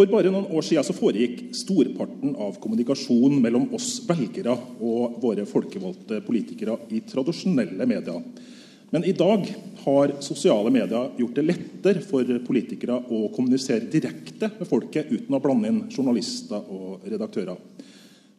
For 0.00 0.08
bare 0.08 0.30
noen 0.32 0.46
år 0.56 0.64
siden 0.64 0.84
så 0.86 0.94
foregikk 0.96 1.50
storparten 1.52 2.30
av 2.40 2.54
kommunikasjonen 2.62 3.34
mellom 3.44 3.66
oss 3.76 3.98
velgere 4.08 4.54
og 4.80 5.18
våre 5.20 5.44
folkevalgte 5.44 6.22
politikere 6.24 6.78
i 6.96 7.02
tradisjonelle 7.04 7.84
medier. 7.84 8.22
Men 8.96 9.04
i 9.04 9.12
dag 9.12 9.44
har 9.82 10.14
sosiale 10.24 10.72
medier 10.72 11.12
gjort 11.20 11.36
det 11.36 11.44
lettere 11.44 12.00
for 12.00 12.32
politikere 12.46 12.96
å 12.96 13.26
kommunisere 13.34 13.90
direkte 13.92 14.48
med 14.54 14.72
folket 14.72 15.12
uten 15.12 15.36
å 15.36 15.42
blande 15.44 15.68
inn 15.68 15.84
journalister 15.92 16.64
og 16.64 17.04
redaktører. 17.04 17.60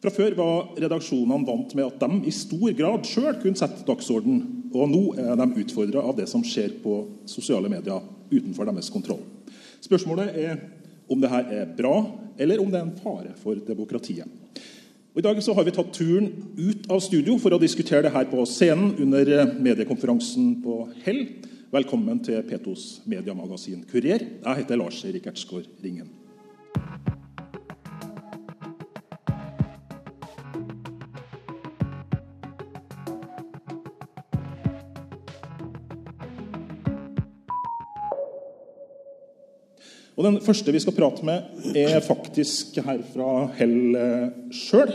Fra 0.02 0.10
før 0.18 0.34
var 0.42 0.74
redaksjonene 0.82 1.46
vant 1.46 1.78
med 1.78 1.86
at 1.86 2.02
de 2.02 2.26
i 2.26 2.34
stor 2.34 2.74
grad 2.74 3.06
sjøl 3.06 3.38
kunne 3.38 3.62
sette 3.62 3.86
dagsorden, 3.86 4.42
og 4.74 4.90
nå 4.90 5.04
er 5.14 5.38
de 5.38 5.52
utfordra 5.62 6.02
av 6.10 6.18
det 6.18 6.26
som 6.26 6.42
skjer 6.42 6.80
på 6.82 7.04
sosiale 7.30 7.70
medier 7.70 8.02
utenfor 8.34 8.66
deres 8.66 8.90
kontroll. 8.90 9.22
Spørsmålet 9.82 10.34
er 10.42 10.58
om 11.12 11.20
dette 11.22 11.42
er 11.52 11.72
bra, 11.76 11.96
eller 12.40 12.62
om 12.62 12.70
det 12.72 12.80
er 12.80 12.86
en 12.86 13.02
fare 13.02 13.34
for 13.40 13.60
demokratiet. 13.66 14.28
Og 15.12 15.20
I 15.20 15.26
dag 15.26 15.42
så 15.44 15.52
har 15.52 15.66
vi 15.66 15.74
tatt 15.76 15.92
turen 15.92 16.30
ut 16.56 16.86
av 16.88 17.02
studio 17.04 17.36
for 17.40 17.52
å 17.52 17.60
diskutere 17.60 18.06
det 18.06 18.14
her 18.14 18.30
på 18.30 18.46
scenen 18.48 18.94
under 19.04 19.52
mediekonferansen 19.60 20.54
på 20.64 20.78
Hell. 21.04 21.26
Velkommen 21.72 22.20
til 22.24 22.40
P2s 22.48 23.02
mediemagasin 23.08 23.84
Kurer. 23.90 24.24
Jeg 24.40 24.62
heter 24.62 24.80
Lars 24.80 25.04
Erik 25.08 25.28
Ertsgaard 25.28 25.68
Ringen. 25.84 26.08
Og 40.22 40.28
Den 40.28 40.36
første 40.46 40.70
vi 40.70 40.78
skal 40.78 40.94
prate 40.94 41.24
med, 41.26 41.48
er 41.74 41.98
faktisk 41.98 42.76
her 42.78 43.00
fra 43.10 43.48
Hell 43.56 43.96
sjøl. 44.54 44.92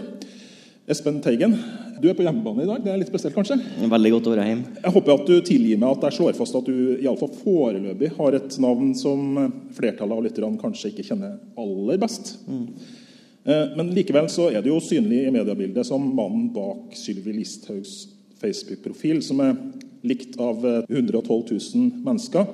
Espen 0.88 1.17
Teigen, 1.19 1.58
du 2.00 2.06
er 2.08 2.14
på 2.16 2.23
hjemmebane 2.23 2.64
i 2.64 2.67
dag. 2.69 2.78
Det 2.86 2.94
er 2.94 3.02
litt 3.02 3.09
spesielt, 3.11 3.36
kanskje? 3.36 3.58
Veldig 3.92 4.11
godt 4.14 4.30
å 4.30 4.31
være 4.31 4.45
hjemme. 4.47 4.78
Jeg 4.86 4.94
håper 4.95 5.11
at 5.17 5.25
du 5.28 5.34
tilgir 5.44 5.81
meg 5.81 5.97
at 5.97 6.06
jeg 6.08 6.16
slår 6.16 6.38
fast 6.38 6.56
at 6.56 6.69
du 6.69 6.78
i 6.94 7.09
alle 7.09 7.19
fall 7.19 7.34
foreløpig 7.42 8.14
har 8.16 8.38
et 8.38 8.56
navn 8.64 8.94
som 8.95 9.34
flertallet 9.75 10.16
av 10.16 10.23
lytterne 10.30 10.61
kanskje 10.61 10.94
ikke 10.94 11.06
kjenner 11.09 11.34
aller 11.59 12.00
best. 12.06 12.31
Mm. 12.47 12.69
Men 13.75 13.91
likevel 13.97 14.31
så 14.31 14.47
er 14.47 14.64
det 14.64 14.72
jo 14.72 14.80
synlig 14.86 15.25
i 15.25 15.34
mediebildet 15.36 15.89
som 15.91 16.08
mannen 16.08 16.53
bak 16.56 16.95
Sylvi 16.95 17.36
Listhaugs 17.36 17.97
Facebook-profil, 18.39 19.19
som 19.28 19.44
er 19.44 19.59
likt 20.08 20.39
av 20.39 20.64
112 20.88 21.19
000 21.52 22.08
mennesker. 22.08 22.47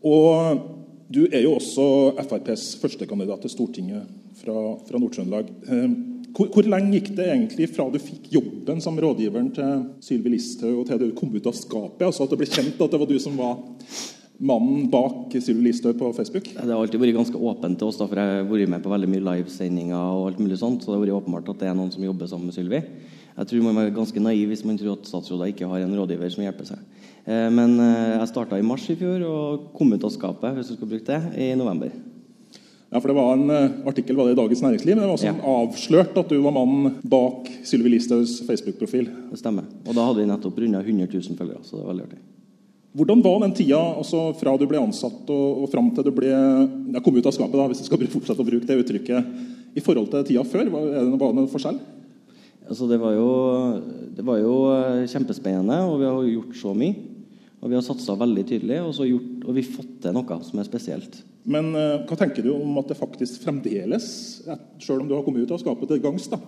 Og 0.00 0.64
du 1.12 1.22
er 1.30 1.44
jo 1.44 1.54
også 1.54 1.86
FrPs 2.24 2.74
førstekandidat 2.82 3.44
til 3.44 3.52
Stortinget 3.52 4.08
fra, 4.40 4.56
fra 4.88 4.98
Nord-Trøndelag. 4.98 5.52
Hvor, 6.36 6.50
hvor, 6.52 6.66
lenge 6.68 6.98
gikk 6.98 7.14
det 7.16 7.28
egentlig 7.32 7.70
fra 7.72 7.86
du 7.88 7.96
fikk 8.02 8.26
jobben 8.34 8.82
som 8.84 8.98
rådgiveren 9.00 9.48
til 9.56 9.86
Sylvi 10.04 10.34
Listhaug, 10.34 10.82
og 10.82 10.88
til 10.88 11.00
du 11.00 11.14
kom 11.16 11.32
ut 11.32 11.48
av 11.48 11.56
skapet? 11.56 12.04
altså 12.04 12.26
At 12.26 12.34
det 12.34 12.40
ble 12.42 12.50
kjent 12.50 12.82
at 12.82 12.92
det 12.92 13.00
var 13.00 13.08
du 13.08 13.16
som 13.22 13.38
var 13.38 13.62
mannen 14.36 14.90
bak 14.92 15.32
Sylvi 15.38 15.68
Listhaug 15.68 15.96
på 16.00 16.10
Facebook? 16.18 16.50
Det 16.52 16.66
har 16.66 16.76
alltid 16.76 17.00
vært 17.00 17.16
ganske 17.22 17.40
åpent 17.40 17.80
til 17.80 17.88
oss, 17.88 18.00
da, 18.02 18.10
for 18.10 18.20
jeg 18.20 18.42
har 18.42 18.50
vært 18.50 18.74
med 18.74 18.84
på 18.84 18.92
veldig 18.92 19.12
mye 19.14 19.26
livesendinger. 19.30 19.96
og 19.96 20.32
alt 20.32 20.42
mulig 20.42 20.58
sånt, 20.60 20.82
Så 20.82 20.90
det 20.90 20.98
har 20.98 21.06
vært 21.06 21.22
åpenbart 21.22 21.54
at 21.54 21.62
det 21.62 21.70
er 21.70 21.78
noen 21.78 21.94
som 21.94 22.04
jobber 22.04 22.26
sammen 22.26 22.50
med 22.50 22.58
Sylvi. 22.58 22.82
Jeg 23.36 23.46
tror 23.46 23.62
man 23.62 23.78
er 23.78 23.94
ganske 23.94 24.20
naiv 24.20 24.48
hvis 24.48 24.64
man 24.64 24.78
tror 24.80 24.96
at 24.96 25.08
statsråder 25.08 25.52
ikke 25.52 25.68
har 25.68 25.84
en 25.84 25.96
rådgiver 25.96 26.32
som 26.32 26.44
hjelper 26.44 26.68
seg. 26.68 26.84
Eh, 27.26 27.48
men 27.50 27.74
eh, 27.82 28.12
jeg 28.20 28.30
starta 28.30 28.58
i 28.58 28.66
mars 28.66 28.84
i 28.92 28.94
fjor 28.98 29.24
og 29.26 29.70
kom 29.74 29.90
ut 29.90 30.04
av 30.06 30.12
skapet 30.14 30.54
hvis 30.54 30.70
du 30.70 30.76
skal 30.76 30.90
bruke 30.92 31.08
det, 31.08 31.32
i 31.42 31.48
november. 31.58 31.90
Ja, 32.86 33.00
for 33.00 33.10
Det 33.10 33.16
var 33.18 33.32
en 33.34 33.50
eh, 33.50 33.72
artikkel 33.90 34.14
var 34.14 34.28
det 34.28 34.36
i 34.36 34.38
Dagens 34.38 34.62
Næringsliv, 34.62 34.94
men 34.94 35.02
det 35.02 35.10
var 35.10 35.16
også 35.16 35.32
ja. 35.32 35.56
avslørt 35.56 36.20
at 36.22 36.30
du 36.30 36.38
var 36.44 36.54
mannen 36.54 37.00
bak 37.02 37.50
Sylvi 37.66 37.90
Listhaugs 37.96 38.38
Facebook-profil. 38.46 39.10
Det 39.32 39.40
stemmer. 39.40 39.66
Og 39.82 39.90
da 39.90 40.06
hadde 40.06 40.22
vi 40.22 40.30
nettopp 40.30 40.62
runda 40.62 40.84
100 40.84 41.10
000 41.10 41.40
følgere. 41.40 41.64
så 41.66 41.80
det 41.80 41.82
var 41.82 41.90
veldig 41.90 42.06
artig. 42.06 42.22
Hvordan 42.96 43.24
var 43.26 43.42
den 43.42 43.56
tida 43.58 43.80
altså 43.98 44.30
fra 44.38 44.54
du 44.56 44.64
ble 44.70 44.78
ansatt 44.80 45.26
og, 45.28 45.64
og 45.64 45.66
fram 45.68 45.90
til 45.92 46.06
du 46.06 46.12
ble, 46.16 46.30
ja, 46.30 47.02
kom 47.04 47.18
ut 47.18 47.26
av 47.26 47.34
skapet, 47.34 47.58
da, 47.58 47.66
hvis 47.68 47.82
du 47.82 47.90
skal 47.90 48.06
fortsette 48.14 48.46
å 48.46 48.46
bruke 48.46 48.70
det 48.70 48.78
uttrykket, 48.84 49.34
i 49.76 49.82
forhold 49.84 50.08
til 50.14 50.24
tida 50.30 50.46
før? 50.46 50.70
Var 50.72 50.88
det, 50.94 51.02
var 51.18 51.26
det 51.34 51.40
noen 51.42 51.50
forskjell? 51.50 51.82
Altså, 52.70 52.86
det, 52.88 53.02
var 53.02 53.18
jo, 53.18 53.28
det 54.14 54.24
var 54.26 54.40
jo 54.40 54.54
kjempespennende, 55.10 55.82
og 55.90 56.00
vi 56.00 56.06
har 56.06 56.32
gjort 56.38 56.56
så 56.62 56.72
mye. 56.74 57.15
Og 57.66 57.72
vi 57.72 57.74
har 57.74 57.82
satsa 57.82 58.14
veldig 58.14 58.44
tydelig, 58.46 58.76
og, 58.78 58.92
så 58.94 59.02
gjort, 59.08 59.30
og 59.42 59.56
vi 59.56 59.62
har 59.64 59.72
fått 59.74 59.94
til 60.04 60.12
noe 60.14 60.36
som 60.46 60.60
er 60.62 60.66
spesielt. 60.68 61.16
Men 61.50 61.72
uh, 61.74 62.04
hva 62.06 62.18
tenker 62.20 62.46
du 62.46 62.52
om 62.52 62.76
at 62.78 62.92
det 62.92 62.98
faktisk 62.98 63.42
fremdeles, 63.42 64.06
selv 64.78 65.00
om 65.00 65.08
du 65.08 65.16
har 65.16 65.24
kommet 65.26 65.42
ut 65.42 65.54
av 65.56 65.58
skapet 65.58 65.90
til 65.90 65.98
gangs, 66.04 66.28
da, 66.30 66.38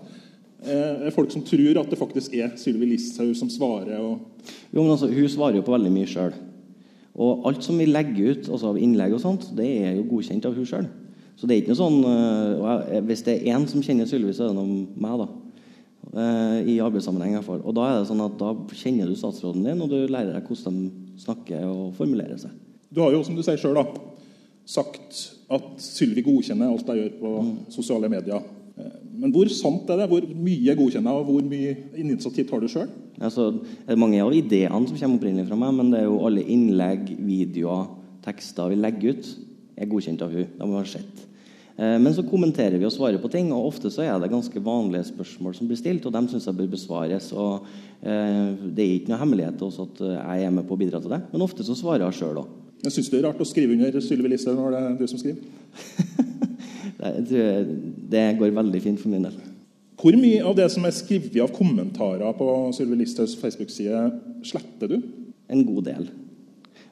eh, 0.62 1.08
er 1.08 1.16
folk 1.16 1.34
som 1.34 1.42
tror 1.42 1.80
at 1.82 1.90
det 1.90 1.98
faktisk 1.98 2.36
er 2.38 2.54
Sylvi 2.60 2.92
Listhaug 2.92 3.32
som 3.34 3.50
svarer? 3.50 3.98
Og... 3.98 4.46
Jo, 4.70 4.78
men 4.78 4.92
altså, 4.94 5.10
Hun 5.10 5.26
svarer 5.34 5.58
jo 5.58 5.66
på 5.66 5.74
veldig 5.74 5.90
mye 5.96 6.12
sjøl. 6.12 6.38
Og 7.18 7.50
alt 7.50 7.66
som 7.66 7.82
vi 7.82 7.90
legger 7.90 8.36
ut 8.36 8.46
altså 8.46 8.70
av 8.70 8.78
innlegg, 8.78 9.18
og 9.18 9.24
sånt, 9.24 9.50
det 9.58 9.66
er 9.88 9.98
jo 9.98 10.06
godkjent 10.12 10.46
av 10.46 10.54
hun 10.54 10.70
sjøl. 10.70 10.86
Så 11.34 11.50
det 11.50 11.56
er 11.56 11.64
ikke 11.64 11.74
noe 11.74 11.82
sånn 11.82 11.98
uh, 12.06 13.02
Hvis 13.06 13.26
det 13.26 13.40
er 13.40 13.58
én 13.58 13.66
som 13.70 13.82
kjenner 13.82 14.06
Sylvi, 14.06 14.30
så 14.34 14.46
er 14.46 14.54
det 14.54 14.58
noe 14.62 14.86
meg, 14.94 15.18
da. 15.18 15.26
Eh, 16.08 16.68
i 16.72 16.78
arbeidssammenheng. 16.80 17.34
I 17.34 17.38
hvert 17.38 17.48
fall. 17.48 17.64
Og 17.64 17.74
Da 17.76 17.84
er 17.88 17.98
det 17.98 18.08
sånn 18.08 18.24
at 18.24 18.36
da 18.40 18.54
kjenner 18.72 19.08
du 19.08 19.16
statsråden 19.16 19.64
din, 19.64 19.82
og 19.82 19.90
du 19.90 19.98
lærer 20.08 20.32
deg 20.32 20.46
hvordan 20.46 20.78
de 20.80 21.20
snakker 21.20 21.66
og 21.68 21.94
formulerer 21.98 22.38
seg. 22.40 22.54
Du 22.88 23.02
har 23.02 23.12
jo, 23.12 23.22
som 23.24 23.36
du 23.36 23.42
sier 23.44 23.60
selv, 23.60 23.98
sagt 24.64 25.34
at 25.52 25.66
Sylvi 25.80 26.24
godkjenner 26.24 26.70
alt 26.72 26.88
jeg 26.88 27.02
gjør 27.02 27.12
på 27.20 27.34
mm. 27.42 27.52
sosiale 27.72 28.08
medier. 28.08 28.40
Eh, 28.78 28.96
men 29.20 29.34
hvor 29.34 29.50
sant 29.52 29.90
er 29.90 30.00
det? 30.00 30.08
Hvor 30.08 30.24
mye 30.24 30.76
godkjenner 30.78 31.20
og 31.20 31.28
hvor 31.28 31.44
mye 31.44 31.76
initiativ 32.00 32.48
tar 32.48 32.64
du 32.64 32.68
sjøl? 32.72 32.88
Altså, 33.20 33.50
det 33.84 33.98
mange 33.98 34.22
av 34.22 34.32
ideene 34.32 34.86
som 34.88 34.96
kommer 34.96 35.18
opprinnelig 35.18 35.48
fra 35.50 35.60
meg, 35.60 35.76
men 35.76 35.92
det 35.92 36.00
er 36.00 36.08
jo 36.08 36.22
alle 36.24 36.44
innlegg, 36.46 37.16
videoer, 37.20 37.88
tekster 38.24 38.72
vi 38.72 38.80
legger 38.80 39.16
ut, 39.16 39.32
er 39.76 39.90
godkjent 39.90 40.22
av 40.24 40.32
hun. 40.32 40.48
De 40.56 40.72
har 40.72 40.88
sett. 40.88 41.24
Eh, 41.78 41.98
men 42.02 42.14
så 42.14 42.24
kommenterer 42.26 42.74
vi 42.78 42.86
og 42.88 42.92
svarer 42.94 43.20
på 43.22 43.30
ting, 43.30 43.52
og 43.54 43.68
ofte 43.70 43.90
så 43.94 44.02
er 44.02 44.16
det 44.18 44.32
ganske 44.32 44.62
vanlige 44.64 45.12
spørsmål 45.12 45.54
som 45.54 45.68
blir 45.70 45.78
stilt, 45.78 46.06
og 46.08 46.14
dem 46.14 46.26
syns 46.30 46.48
jeg 46.50 46.58
bør 46.58 46.72
besvares. 46.72 47.30
og 47.32 47.68
eh, 48.02 48.54
Det 48.66 48.84
er 48.84 48.94
ikke 48.96 49.12
noe 49.12 49.20
hemmelighet 49.22 49.62
også 49.62 49.86
at 49.86 50.02
jeg 50.08 50.48
er 50.48 50.56
med 50.56 50.66
på 50.66 50.74
å 50.74 50.80
bidra 50.80 51.02
til 51.02 51.14
det, 51.14 51.22
men 51.32 51.44
ofte 51.46 51.66
så 51.66 51.78
svarer 51.78 52.08
jeg 52.08 52.18
sjøl 52.20 52.42
òg. 52.42 52.56
Jeg 52.82 52.94
syns 52.94 53.10
det 53.10 53.18
er 53.20 53.26
rart 53.26 53.42
å 53.42 53.46
skrive 53.46 53.74
under 53.74 54.02
Sylvi 54.02 54.30
Listhaug 54.30 54.58
når 54.58 54.74
det 54.74 54.80
er 54.82 54.98
du 54.98 55.06
som 55.10 55.18
skriver? 55.18 55.42
det 58.14 58.26
går 58.38 58.54
veldig 58.54 58.82
fint 58.82 59.00
for 59.02 59.10
min 59.10 59.26
del. 59.26 59.38
Hvor 59.98 60.14
mye 60.14 60.44
av 60.46 60.54
det 60.54 60.68
som 60.70 60.84
er 60.86 60.94
skrevet 60.94 61.40
av 61.42 61.50
kommentarer 61.54 62.36
på 62.38 62.46
Sylvi 62.76 63.00
Listhaugs 63.00 63.34
Facebook-side, 63.38 64.02
sletter 64.46 64.92
du? 64.92 65.00
En 65.50 65.64
god 65.66 65.88
del. 65.90 66.06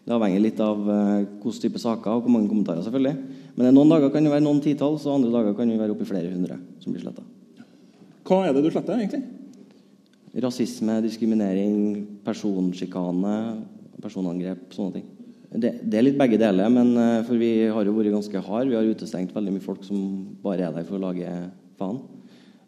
Det 0.06 0.14
avhenger 0.14 0.42
litt 0.42 0.62
av 0.62 0.82
hvilken 0.82 1.62
type 1.62 1.82
saker 1.82 2.18
og 2.18 2.26
hvor 2.26 2.34
mange 2.34 2.50
kommentarer. 2.50 2.82
selvfølgelig. 2.82 3.45
Men 3.56 3.72
noen 3.72 3.88
dager 3.94 4.12
kan 4.12 4.26
det 4.26 4.32
være 4.32 4.44
noen 4.44 4.60
titalls, 4.64 5.06
og 5.08 5.16
andre 5.16 5.32
dager 5.32 5.56
kan 5.56 5.70
det 5.70 5.80
være 5.80 5.94
oppi 5.94 6.06
flere 6.08 6.28
hundre 6.28 6.58
som 6.82 6.92
blir 6.92 7.04
sletta. 7.04 7.24
Hva 8.26 8.42
er 8.44 8.56
det 8.56 8.64
du 8.64 8.70
sletter, 8.72 9.00
egentlig? 9.00 9.22
Rasisme, 10.44 10.98
diskriminering, 11.04 11.76
personsjikane, 12.26 13.36
personangrep, 14.02 14.66
sånne 14.76 14.98
ting. 14.98 15.06
Det, 15.56 15.70
det, 15.86 15.96
er 15.96 16.04
litt 16.04 16.18
begge 16.18 16.36
deler, 16.40 16.68
men 16.72 16.90
uh, 16.98 17.22
for 17.24 17.40
vi 17.40 17.70
har 17.72 17.88
jo 17.88 17.94
vært 17.96 18.12
ganske 18.12 18.42
harde. 18.44 18.68
Vi 18.68 18.76
har 18.76 18.90
utestengt 18.90 19.32
veldig 19.32 19.54
mye 19.54 19.64
folk 19.64 19.86
som 19.86 20.02
bare 20.42 20.66
er 20.66 20.74
der 20.74 20.84
for 20.84 20.98
å 20.98 21.04
lage 21.06 21.30
faen. 21.80 22.02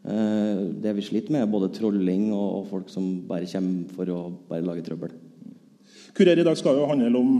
Uh, 0.08 0.78
det 0.80 0.94
vi 0.96 1.04
sliter 1.04 1.34
med, 1.34 1.44
er 1.44 1.52
både 1.52 1.72
trolling 1.74 2.30
og, 2.30 2.62
og 2.62 2.70
folk 2.70 2.92
som 2.92 3.10
bare 3.28 3.50
kommer 3.50 3.98
for 3.98 4.14
å 4.14 4.20
bare 4.48 4.64
lage 4.64 4.86
trøbbel. 4.86 5.12
Kurer 6.16 6.40
i 6.40 6.46
dag 6.46 6.56
skal 6.56 6.78
jo 6.78 6.88
handle 6.88 7.20
om 7.20 7.34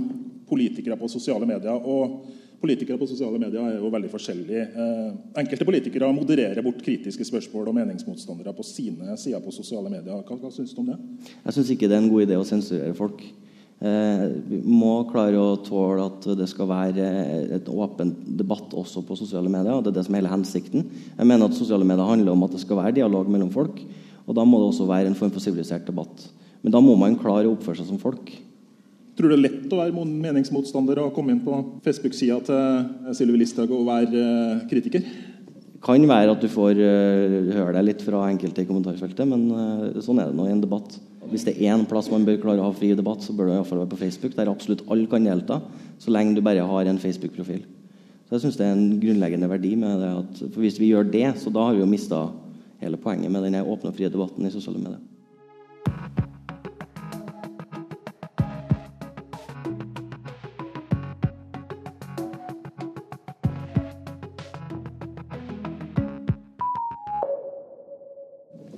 politikere 0.51 0.99
på 1.01 1.09
sosiale 1.09 1.49
medier. 1.49 1.81
og 1.81 2.38
Politikere 2.59 2.99
på 2.99 3.07
sosiale 3.07 3.39
medier 3.39 3.63
er 3.63 3.77
jo 3.79 3.91
veldig 3.93 4.09
forskjellige. 4.11 4.63
Eh, 4.83 5.11
enkelte 5.39 5.67
politikere 5.67 6.09
modererer 6.11 6.65
bort 6.67 6.81
kritiske 6.83 7.27
spørsmål 7.29 7.69
og 7.71 7.77
meningsmotstandere 7.77 8.55
på 8.57 8.67
sine 8.67 9.15
sider 9.15 9.43
på 9.45 9.55
sosiale 9.55 9.93
medier. 9.93 10.25
Hva, 10.27 10.39
hva 10.41 10.51
syns 10.51 10.73
du 10.75 10.81
om 10.83 10.89
det? 10.91 10.97
Jeg 11.45 11.55
syns 11.55 11.71
ikke 11.75 11.87
det 11.87 11.95
er 11.95 12.03
en 12.03 12.11
god 12.11 12.25
idé 12.27 12.39
å 12.39 12.49
sensurere 12.49 12.97
folk. 12.99 13.23
Eh, 13.79 14.25
vi 14.51 14.59
må 14.67 15.05
klare 15.07 15.39
å 15.39 15.61
tåle 15.63 16.09
at 16.09 16.27
det 16.41 16.49
skal 16.51 16.67
være 16.67 17.07
et 17.61 17.71
åpen 17.71 18.11
debatt 18.41 18.75
også 18.75 19.05
på 19.07 19.21
sosiale 19.21 19.53
medier. 19.53 19.77
og 19.77 19.85
Det 19.87 19.93
er 19.93 20.01
det 20.01 20.07
som 20.09 20.17
er 20.17 20.25
hele 20.25 20.35
hensikten. 20.35 20.89
Jeg 21.15 21.31
mener 21.31 21.47
at 21.47 21.55
Sosiale 21.55 21.87
medier 21.87 22.11
handler 22.11 22.35
om 22.35 22.43
at 22.43 22.57
det 22.57 22.65
skal 22.65 22.83
være 22.83 22.97
dialog 22.99 23.31
mellom 23.31 23.55
folk. 23.55 23.79
og 24.27 24.35
Da 24.35 24.43
må 24.43 24.59
det 24.59 24.73
også 24.73 24.91
være 24.91 25.07
en 25.07 25.15
form 25.15 25.31
for 25.31 25.41
sivilisert 25.41 25.87
debatt. 25.87 26.27
Men 26.63 26.75
da 26.75 26.81
må 26.83 26.99
man 26.99 27.15
klare 27.17 27.47
å 27.47 27.55
oppføre 27.55 27.79
seg 27.79 27.87
som 27.87 28.03
folk. 28.03 28.35
Tror 29.19 29.33
du 29.33 29.35
det 29.35 29.39
er 29.41 29.47
lett 29.49 29.73
å 29.75 29.81
være 29.81 30.05
meningsmotstander 30.07 31.01
og 31.03 31.11
komme 31.17 31.35
inn 31.35 31.43
på 31.43 31.57
Facebook-sida 31.83 32.37
til 32.47 33.17
Sylvi 33.19 33.41
Listhaug 33.41 33.73
og 33.75 33.89
være 33.89 34.21
eh, 34.23 34.61
kritiker? 34.71 35.09
Kan 35.83 36.07
være 36.07 36.37
at 36.37 36.43
du 36.43 36.47
får 36.51 36.79
uh, 36.79 37.51
høre 37.55 37.75
deg 37.75 37.87
litt 37.87 38.05
fra 38.07 38.25
enkelte 38.31 38.63
i 38.63 38.69
kommentarfeltet, 38.69 39.27
men 39.31 39.99
sånn 40.03 40.23
er 40.23 40.31
det 40.31 40.39
nå 40.39 40.47
i 40.47 40.55
en 40.55 40.63
debatt. 40.63 40.95
Hvis 41.33 41.45
det 41.49 41.57
er 41.57 41.75
én 41.75 41.83
plass 41.91 42.09
man 42.13 42.25
bør 42.27 42.39
klare 42.45 42.63
å 42.63 42.69
ha 42.71 42.77
fri 42.77 42.93
debatt, 42.99 43.27
så 43.27 43.35
bør 43.37 43.51
det 43.51 43.59
iallfall 43.59 43.83
være 43.83 43.93
på 43.93 44.01
Facebook, 44.01 44.37
der 44.39 44.51
absolutt 44.51 44.87
alle 44.89 45.11
kan 45.11 45.27
delta, 45.27 45.61
så 45.99 46.15
lenge 46.15 46.39
du 46.39 46.43
bare 46.47 46.67
har 46.71 46.89
en 46.89 47.03
Facebook-profil. 47.03 47.67
Så 48.29 48.37
jeg 48.37 48.47
syns 48.47 48.59
det 48.61 48.67
er 48.69 48.75
en 48.77 48.99
grunnleggende 49.03 49.51
verdi 49.51 49.75
med 49.81 50.03
det. 50.05 50.15
At, 50.23 50.41
for 50.47 50.63
Hvis 50.63 50.81
vi 50.81 50.93
gjør 50.93 51.11
det, 51.11 51.27
så 51.43 51.51
da 51.53 51.69
har 51.69 51.77
vi 51.77 51.83
jo 51.83 51.91
mista 51.91 52.27
hele 52.83 53.01
poenget 53.01 53.33
med 53.35 53.49
den 53.49 53.61
åpne 53.65 53.91
og 53.91 53.99
frie 53.99 54.11
debatten 54.13 54.47
i 54.47 54.53
sosiale 54.55 54.79
medier. 54.79 56.28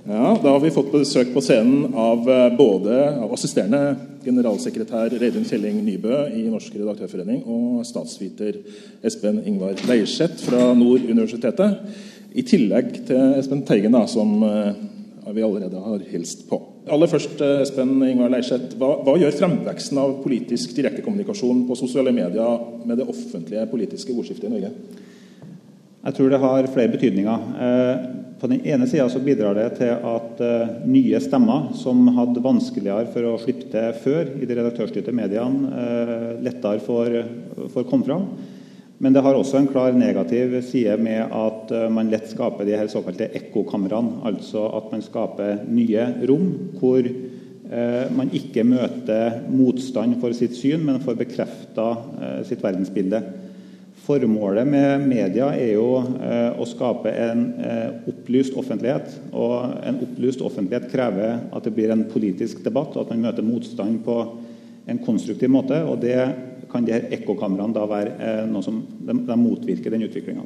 Ja, 0.07 0.39
Da 0.43 0.49
har 0.49 0.59
vi 0.59 0.71
fått 0.73 0.89
besøk 0.89 1.29
på 1.33 1.41
scenen 1.45 1.93
av 1.93 2.25
eh, 2.25 2.47
både 2.57 2.95
assisterende 3.35 3.93
generalsekretær 4.25 5.13
Reidun 5.21 5.45
Kjelling 5.45 5.77
Nybø 5.85 6.23
i 6.33 6.47
Norsk 6.49 6.73
redaktørforening 6.73 7.43
og 7.45 7.83
statsviter 7.85 8.57
Espen 9.05 9.43
Ingvar 9.45 9.77
Leirseth 9.85 10.41
fra 10.47 10.71
Nord 10.73 11.05
universitetet. 11.05 11.75
I 12.33 12.41
tillegg 12.47 12.95
til 13.11 13.35
Espen 13.37 13.61
Teigen, 13.67 13.93
da, 13.93 14.07
som 14.09 14.41
eh, 14.47 14.71
vi 15.37 15.45
allerede 15.45 15.83
har 15.85 16.01
hilst 16.09 16.47
på. 16.49 16.57
Aller 16.89 17.11
først, 17.11 17.37
eh, 17.37 17.61
Espen 17.67 17.93
Ingvar 18.07 18.33
Leirseth, 18.33 18.73
hva, 18.81 18.95
hva 19.05 19.15
gjør 19.21 19.37
fremveksten 19.37 20.01
av 20.01 20.17
politisk 20.25 20.73
direktekommunikasjon 20.79 21.61
på 21.69 21.77
sosiale 21.77 22.15
medier 22.15 22.65
med 22.89 22.97
det 22.97 23.05
offentlige 23.05 23.69
politiske 23.69 24.17
ordskiftet 24.17 24.49
i 24.49 24.55
Norge? 24.55 24.73
Jeg 26.01 26.17
tror 26.17 26.33
det 26.33 26.41
har 26.41 26.73
flere 26.73 26.89
betydninger. 26.97 28.29
På 28.41 28.47
den 28.47 28.63
ene 28.65 28.87
sida 28.89 29.19
bidrar 29.21 29.53
det 29.53 29.67
til 29.77 29.91
at 29.93 30.39
uh, 30.41 30.69
nye 30.89 31.19
stemmer 31.21 31.67
som 31.77 32.07
hadde 32.15 32.41
vanskeligere 32.41 33.11
for 33.13 33.27
å 33.29 33.35
slippe 33.37 33.67
til 33.69 33.99
før 34.01 34.31
i 34.33 34.47
de 34.49 34.55
redaktørstyrte 34.57 35.13
mediene, 35.13 35.69
uh, 35.69 36.23
lettere 36.41 36.81
får, 36.81 37.19
får 37.69 37.85
komme 37.91 38.07
fram. 38.07 38.23
Men 38.97 39.13
det 39.13 39.21
har 39.21 39.37
også 39.37 39.59
en 39.59 39.69
klar 39.69 39.93
negativ 39.93 40.55
side 40.65 40.95
med 41.05 41.21
at 41.21 41.69
uh, 41.69 41.85
man 41.93 42.09
lett 42.09 42.31
skaper 42.33 42.65
de 42.65 42.79
her 42.81 42.89
såkalte 42.89 43.29
ekkokamrene. 43.29 44.23
Altså 44.25 44.65
at 44.73 44.89
man 44.89 45.05
skaper 45.05 45.61
nye 45.69 46.09
rom 46.25 46.49
hvor 46.81 47.13
man 48.11 48.27
ikke 48.35 48.65
møter 48.67 49.45
motstand 49.47 50.17
for 50.19 50.35
sitt 50.35 50.57
syn, 50.59 50.81
men 50.83 50.97
får 50.99 51.15
bekrefta 51.21 51.85
sitt 52.43 52.59
verdensbilde. 52.59 53.21
Formålet 54.01 54.67
med 54.67 55.03
media 55.05 55.51
er 55.53 55.75
jo 55.75 55.99
eh, 56.01 56.55
å 56.57 56.65
skape 56.65 57.11
en 57.13 57.43
eh, 57.61 57.89
opplyst 58.09 58.55
offentlighet. 58.57 59.11
Og 59.29 59.75
en 59.85 59.99
opplyst 60.07 60.41
offentlighet 60.41 60.89
krever 60.89 61.43
at 61.53 61.67
det 61.67 61.75
blir 61.75 61.93
en 61.93 62.07
politisk 62.09 62.63
debatt, 62.65 62.95
og 62.95 63.03
at 63.03 63.13
man 63.13 63.27
møter 63.27 63.45
motstand 63.45 64.01
på 64.05 64.17
en 64.89 65.03
konstruktiv 65.05 65.53
måte. 65.53 65.83
og 65.85 66.01
det 66.01 66.17
kan 66.71 66.85
de 66.87 66.97
ekkokameraene 67.17 67.75
da 67.75 67.85
være 67.89 68.17
eh, 68.17 68.43
noe 68.49 68.63
som 68.65 68.81
de 68.81 69.37
motvirker 69.37 69.93
den 69.93 70.07
utviklinga. 70.07 70.45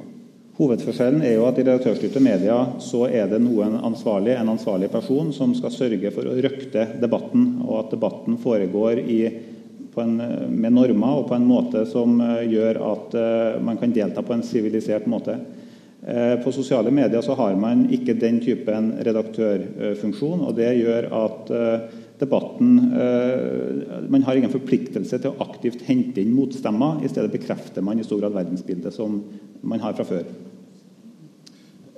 Hovedforskjellen 0.56 1.24
er 1.28 1.34
jo 1.36 1.48
at 1.50 1.58
i 1.60 1.66
redaktørstyrte 1.66 2.22
media 2.24 2.56
så 2.80 3.06
er 3.10 3.28
det 3.28 3.42
noen 3.44 3.76
ansvarlig, 3.84 4.38
en 4.40 4.54
ansvarlig 4.54 4.88
person 4.94 5.34
som 5.36 5.52
skal 5.58 5.74
sørge 5.76 6.12
for 6.16 6.28
å 6.32 6.38
røkte 6.46 6.86
debatten, 7.02 7.50
og 7.66 7.82
at 7.82 7.92
debatten 7.98 8.40
foregår 8.40 9.02
i 9.04 9.20
en, 10.04 10.16
med 10.50 10.74
normer 10.74 11.20
og 11.20 11.28
på 11.30 11.36
en 11.38 11.48
måte 11.48 11.86
som 11.90 12.18
eh, 12.22 12.48
gjør 12.52 12.80
at 12.92 13.16
uh, 13.16 13.62
man 13.64 13.78
kan 13.82 13.94
delta 13.96 14.24
på 14.26 14.36
en 14.36 14.44
sivilisert 14.46 15.08
måte. 15.12 15.38
Uh, 16.06 16.36
på 16.44 16.54
sosiale 16.54 16.92
medier 16.94 17.24
så 17.26 17.36
har 17.40 17.56
man 17.60 17.86
ikke 17.96 18.18
den 18.20 18.42
typen 18.44 18.94
redaktørfunksjon. 19.06 20.44
og 20.48 20.58
Det 20.58 20.72
gjør 20.82 21.10
at 21.20 21.54
debatten 22.16 22.78
Man 24.08 24.24
har 24.24 24.38
ingen 24.38 24.54
forpliktelse 24.54 25.18
til 25.20 25.34
å 25.34 25.44
aktivt 25.44 25.82
hente 25.84 26.22
inn 26.22 26.32
motstemmer. 26.32 27.02
I 27.04 27.12
stedet 27.12 27.34
bekrefter 27.34 27.84
man 27.84 28.00
i 28.00 28.06
stor 28.08 28.22
grad 28.22 28.38
verdensbildet 28.38 28.96
som 28.96 29.18
man 29.62 29.84
har 29.84 29.98
fra 29.98 30.08
før. 30.08 30.24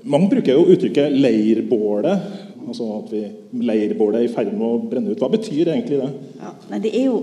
Mange 0.07 0.29
bruker 0.31 0.55
jo 0.55 0.67
uttrykket 0.73 1.13
'leirbålet'. 1.19 2.45
Altså 2.67 2.87
at 2.97 3.11
vi 3.11 3.21
leirbålet 3.63 4.21
er 4.21 4.27
i 4.27 4.31
ferd 4.31 4.51
med 4.53 4.65
å 4.67 4.79
brenne 4.91 5.11
ut. 5.11 5.19
Hva 5.19 5.29
betyr 5.31 5.71
egentlig 5.71 6.01
det? 6.01 6.09
Ja, 6.39 6.53
nei, 6.71 6.79
det 6.83 6.91
er 6.95 7.05
jo 7.07 7.19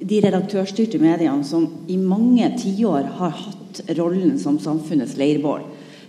de 0.00 0.20
redaktørstyrte 0.24 0.98
mediene 1.02 1.46
som 1.46 1.66
i 1.90 1.96
mange 2.00 2.48
tiår 2.60 3.10
har 3.18 3.34
hatt 3.38 3.80
rollen 3.98 4.38
som 4.40 4.58
samfunnets 4.62 5.16
leirbål. 5.20 5.64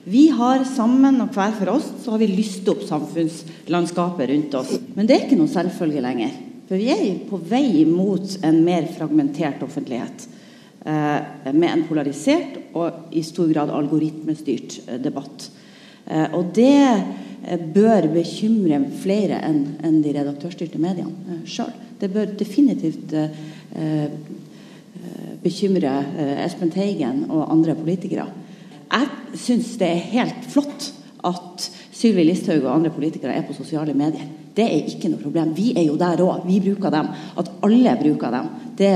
Vi 0.05 0.27
har 0.29 0.61
sammen 0.69 1.17
og 1.23 1.33
hver 1.33 1.55
for 1.57 1.71
oss 1.79 1.87
så 2.03 2.13
har 2.13 2.21
vi 2.21 2.29
lyst 2.29 2.67
opp 2.69 2.83
samfunnslandskapet 2.85 4.29
rundt 4.29 4.57
oss. 4.59 4.75
Men 4.93 5.09
det 5.09 5.15
er 5.15 5.25
ikke 5.25 5.39
noe 5.39 5.49
selvfølge 5.49 6.03
lenger. 6.05 6.35
For 6.69 6.77
vi 6.77 6.91
er 6.93 7.19
på 7.25 7.39
vei 7.49 7.85
mot 7.89 8.37
en 8.45 8.59
mer 8.65 8.85
fragmentert 8.93 9.63
offentlighet. 9.65 10.27
Eh, 10.85 11.53
med 11.53 11.69
en 11.71 11.83
polarisert 11.89 12.59
og 12.77 13.15
i 13.17 13.23
stor 13.25 13.49
grad 13.49 13.73
algoritmestyrt 13.73 14.77
eh, 14.85 14.99
debatt. 15.01 15.47
Eh, 16.05 16.27
og 16.37 16.51
det 16.53 17.24
bør 17.75 18.07
bekymre 18.13 18.79
flere 19.01 19.41
enn 19.45 19.59
en 19.85 19.99
de 20.01 20.13
redaktørstyrte 20.15 20.81
mediene 20.81 21.13
eh, 21.29 21.43
sjøl. 21.49 21.73
Det 21.99 22.09
bør 22.11 22.33
definitivt 22.39 23.13
eh, 23.15 23.35
Eh, 25.05 25.31
bekymre 25.43 25.91
eh, 26.17 26.45
Espen 26.45 26.71
Teigen 26.71 27.25
og 27.29 27.49
andre 27.51 27.75
politikere. 27.77 28.25
Jeg 28.85 29.37
syns 29.37 29.73
det 29.81 29.89
er 29.89 30.07
helt 30.13 30.47
flott 30.49 30.87
at 31.25 31.65
Sylvi 31.95 32.23
Listhaug 32.23 32.63
og 32.63 32.71
andre 32.77 32.93
politikere 32.95 33.35
er 33.35 33.43
på 33.45 33.55
sosiale 33.57 33.93
medier. 33.97 34.23
Det 34.55 34.63
er 34.63 34.87
ikke 34.87 35.11
noe 35.11 35.19
problem. 35.19 35.51
Vi 35.57 35.73
er 35.75 35.83
jo 35.89 35.97
der 35.99 36.23
òg. 36.23 36.45
Vi 36.47 36.61
bruker 36.63 36.93
dem. 36.93 37.11
At 37.37 37.51
alle 37.67 37.97
bruker 37.99 38.31
dem. 38.37 38.49
Det, 38.77 38.93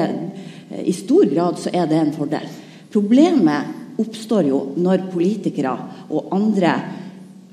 I 0.88 0.96
stor 0.96 1.28
grad 1.34 1.60
så 1.60 1.74
er 1.74 1.90
det 1.90 2.00
en 2.00 2.16
fordel. 2.16 2.48
Problemet 2.94 4.00
oppstår 4.00 4.48
jo 4.48 4.62
når 4.80 5.10
politikere 5.12 5.76
og 6.08 6.32
andre 6.38 6.78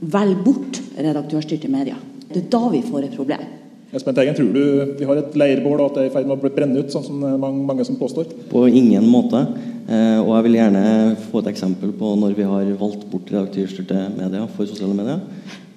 velger 0.00 0.44
bort 0.46 0.81
redaktørstyrte 0.96 1.70
medier. 1.72 2.00
Det 2.26 2.44
er 2.44 2.50
da 2.52 2.62
vi 2.72 2.82
får 2.87 3.06
et 3.06 3.16
problem. 3.16 3.46
Espen 3.94 4.16
Teigen, 4.16 4.34
tror 4.34 4.48
du 4.50 4.96
vi 4.98 5.06
har 5.06 5.20
et 5.20 5.37
leirbål, 5.38 5.78
og 5.81 5.90
at 5.90 5.96
det 5.96 6.02
er 6.02 6.08
i 6.10 6.14
ferd 6.16 6.26
med 6.28 6.43
å 6.43 6.50
brenne 6.52 6.82
ut, 6.82 6.90
sånn 6.93 7.04
som 7.06 7.20
mange, 7.22 7.62
mange 7.69 7.87
som 7.87 7.98
påstår? 8.00 8.32
På 8.50 8.64
ingen 8.66 9.06
måte. 9.08 9.44
Eh, 9.87 10.19
og 10.19 10.32
jeg 10.34 10.46
vil 10.48 10.58
gjerne 10.58 10.82
få 11.28 11.44
et 11.44 11.52
eksempel 11.52 11.93
på 11.94 12.16
når 12.19 12.34
vi 12.34 12.48
har 12.48 12.72
valgt 12.81 13.06
bort 13.12 13.31
redaktørstyrte 13.31 14.08
medier 14.16 14.48
for 14.56 14.66
sosiale 14.66 14.96
medier. 14.98 15.22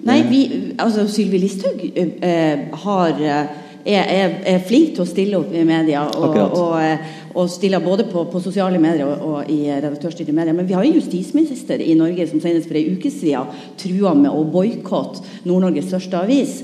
Nei, 0.08 0.22
vi, 0.26 0.42
altså 0.80 1.06
Sylvi 1.12 1.42
Listhaug 1.44 1.84
eh, 1.94 2.70
har 2.84 3.20
eh, 3.20 3.58
er, 3.86 4.04
er, 4.04 4.36
er, 4.54 4.60
flink 4.68 4.94
til 4.96 5.04
å 5.04 5.08
stille 5.08 5.40
opp 5.40 5.54
i 5.56 5.64
media. 5.68 6.04
Og, 6.20 6.36
og, 6.36 6.76
eh, 6.82 7.16
og 7.34 7.50
stiller 7.52 7.84
både 7.84 8.08
på, 8.10 8.26
på, 8.32 8.42
sosiale 8.44 8.82
medier 8.82 9.08
og, 9.08 9.24
og 9.30 9.52
i 9.52 9.62
redaktørstyrte 9.70 10.36
medier. 10.36 10.56
Men 10.58 10.68
vi 10.70 10.76
har 10.78 10.86
en 10.86 11.00
justisminister 11.00 11.82
i 11.84 11.96
Norge 12.00 12.28
som 12.30 12.44
senest 12.44 12.70
for 12.70 12.80
en 12.80 12.98
uke 12.98 13.12
siden 13.14 13.56
trua 13.80 14.16
med 14.18 14.34
å 14.34 14.46
boikotte 14.52 15.24
Nord-Norges 15.48 15.90
største 15.92 16.24
avis. 16.24 16.62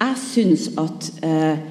Jeg 0.00 0.22
syns 0.22 0.70
at 0.80 1.10
eh, 1.26 1.68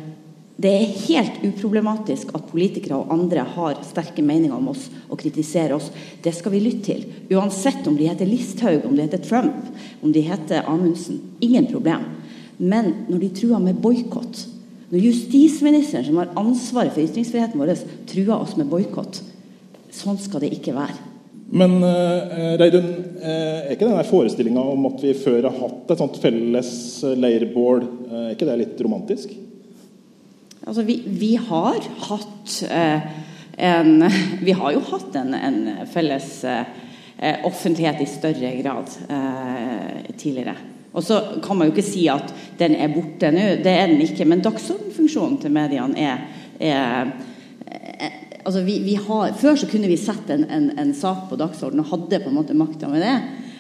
det 0.60 0.72
er 0.76 0.96
helt 1.06 1.38
uproblematisk 1.48 2.34
at 2.36 2.50
politikere 2.50 2.98
og 3.00 3.14
andre 3.16 3.46
har 3.56 3.78
sterke 3.88 4.24
meninger 4.26 4.58
om 4.58 4.74
oss 4.74 4.90
og 5.08 5.22
kritiserer 5.22 5.78
oss. 5.78 5.88
Det 6.20 6.34
skal 6.36 6.52
vi 6.52 6.60
lytte 6.66 6.90
til. 6.90 7.06
Uansett 7.32 7.88
om 7.88 7.96
de 7.96 8.10
heter 8.10 8.28
Listhaug, 8.28 8.84
om 8.90 8.98
de 8.98 9.06
heter 9.06 9.24
Trump, 9.24 9.70
om 10.04 10.12
de 10.12 10.26
heter 10.28 10.68
Amundsen. 10.68 11.22
Ingen 11.40 11.70
problem. 11.72 12.04
Men 12.60 13.06
når 13.08 13.24
de 13.24 13.30
truer 13.40 13.64
med 13.64 13.80
boikott, 13.80 14.42
når 14.90 15.04
justisministeren, 15.06 16.06
som 16.08 16.18
har 16.18 16.32
ansvaret 16.40 16.96
for 16.96 17.04
ytringsfriheten 17.04 17.62
vår, 17.62 17.76
truer 18.10 18.40
oss 18.40 18.56
med 18.58 18.70
boikott, 18.72 19.22
sånn 19.94 20.18
skal 20.22 20.42
det 20.42 20.54
ikke 20.56 20.74
være. 20.74 20.98
Men 21.50 21.80
uh, 21.82 22.56
Reidun, 22.62 22.90
uh, 23.22 23.66
er 23.66 23.74
ikke 23.74 23.88
denne 23.88 24.06
forestillinga 24.06 24.64
om 24.74 24.86
at 24.90 25.02
vi 25.02 25.16
før 25.18 25.48
har 25.48 25.56
hatt 25.58 25.94
et 25.94 26.02
sånt 26.02 26.18
felles 26.22 26.72
leirbål, 27.18 27.86
uh, 28.10 28.18
er 28.28 28.34
ikke 28.36 28.50
det 28.50 28.58
litt 28.64 28.84
romantisk? 28.86 29.34
Altså, 30.66 30.84
vi, 30.86 31.00
vi 31.06 31.34
har 31.42 31.80
hatt 32.10 32.58
en 33.60 34.06
Vi 34.48 34.54
har 34.56 34.76
jo 34.76 34.84
hatt 34.92 35.16
en, 35.20 35.34
en 35.36 35.88
felles 35.90 36.30
offentlighet 37.44 38.00
i 38.00 38.08
større 38.08 38.52
grad 38.62 38.94
tidligere. 40.16 40.54
Og 40.94 41.06
så 41.06 41.20
kan 41.46 41.58
man 41.58 41.70
jo 41.70 41.76
ikke 41.76 41.86
si 41.86 42.08
at 42.10 42.32
den 42.60 42.76
er 42.76 42.94
borte 42.94 43.30
nå. 43.34 43.46
Det 43.64 43.74
er 43.74 43.92
den 43.92 44.02
ikke. 44.06 44.26
Men 44.26 44.42
dagsordenfunksjonen 44.46 45.38
til 45.42 45.54
mediene 45.54 46.00
er, 46.02 46.24
er 46.60 47.12
altså 48.46 48.64
vi, 48.66 48.80
vi 48.86 48.96
har, 48.98 49.36
Før 49.38 49.60
så 49.60 49.70
kunne 49.70 49.92
vi 49.92 50.00
sette 50.00 50.34
en, 50.34 50.48
en, 50.50 50.72
en 50.82 50.96
sak 50.98 51.28
på 51.30 51.38
dagsordenen 51.40 51.86
og 51.86 51.94
hadde 51.94 52.24
på 52.24 52.32
en 52.32 52.40
måte 52.40 52.58
makta 52.58 52.90
med 52.90 53.06
det. 53.06 53.16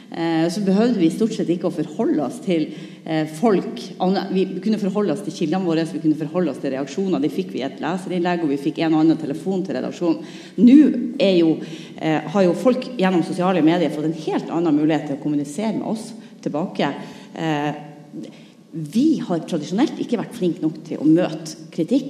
Eh, 0.09 0.49
så 0.49 0.63
behøvde 0.65 0.97
vi 0.97 1.11
stort 1.13 1.35
sett 1.35 1.49
ikke 1.53 1.69
å 1.69 1.73
forholde 1.73 2.23
oss 2.25 2.39
til 2.41 2.65
eh, 3.05 3.27
folk. 3.29 3.83
Vi 4.33 4.45
kunne 4.63 4.79
forholde 4.81 5.13
oss 5.13 5.21
til 5.27 5.35
kildene 5.35 5.67
våre, 5.67 5.85
vi 5.85 6.01
kunne 6.01 6.17
forholde 6.17 6.49
oss 6.49 6.61
til 6.63 6.73
reaksjoner. 6.73 7.21
Det 7.21 7.29
fikk 7.33 7.53
vi 7.53 7.61
et 7.65 7.77
leserinnlegg, 7.83 8.41
og 8.41 8.49
vi 8.49 8.61
fikk 8.63 8.81
en 8.81 8.97
og 8.97 9.03
annen 9.03 9.21
telefon 9.21 9.61
til 9.67 9.77
redaksjonen. 9.77 10.25
Nå 10.57 10.79
jo, 11.37 11.53
eh, 12.01 12.25
har 12.33 12.47
jo 12.47 12.57
folk 12.57 12.89
gjennom 12.97 13.21
sosiale 13.27 13.61
medier 13.65 13.93
fått 13.93 14.09
en 14.09 14.17
helt 14.25 14.49
annen 14.49 14.81
mulighet 14.81 15.11
til 15.11 15.19
å 15.19 15.21
kommunisere 15.21 15.75
med 15.77 15.85
oss 15.93 16.09
tilbake. 16.41 16.89
Eh, 17.33 17.73
vi 18.71 19.07
har 19.25 19.45
tradisjonelt 19.49 19.99
ikke 20.01 20.19
vært 20.21 20.37
flinke 20.37 20.63
nok 20.63 20.77
til 20.87 21.01
å 21.01 21.07
møte 21.07 21.69
kritikk. 21.73 22.09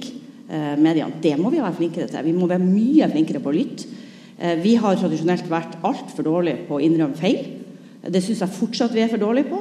Eh, 0.50 0.76
mediene. 0.76 1.20
Det 1.22 1.38
må 1.38 1.50
vi 1.52 1.60
være 1.62 1.76
flinkere 1.78 2.08
til. 2.10 2.24
Vi 2.26 2.32
må 2.34 2.46
være 2.50 2.64
mye 2.64 3.08
flinkere 3.12 3.40
på 3.42 3.50
å 3.52 3.54
lytte. 3.54 3.84
Eh, 4.40 4.56
vi 4.58 4.74
har 4.80 4.96
tradisjonelt 4.98 5.46
vært 5.50 5.76
altfor 5.86 6.22
dårlige 6.26 6.66
på 6.66 6.74
å 6.78 6.82
innrømme 6.82 7.20
feil. 7.20 7.38
Det 8.00 8.22
syns 8.24 8.40
jeg 8.40 8.56
fortsatt 8.56 8.94
vi 8.96 9.02
er 9.04 9.10
for 9.12 9.20
dårlige 9.20 9.50
på. 9.50 9.58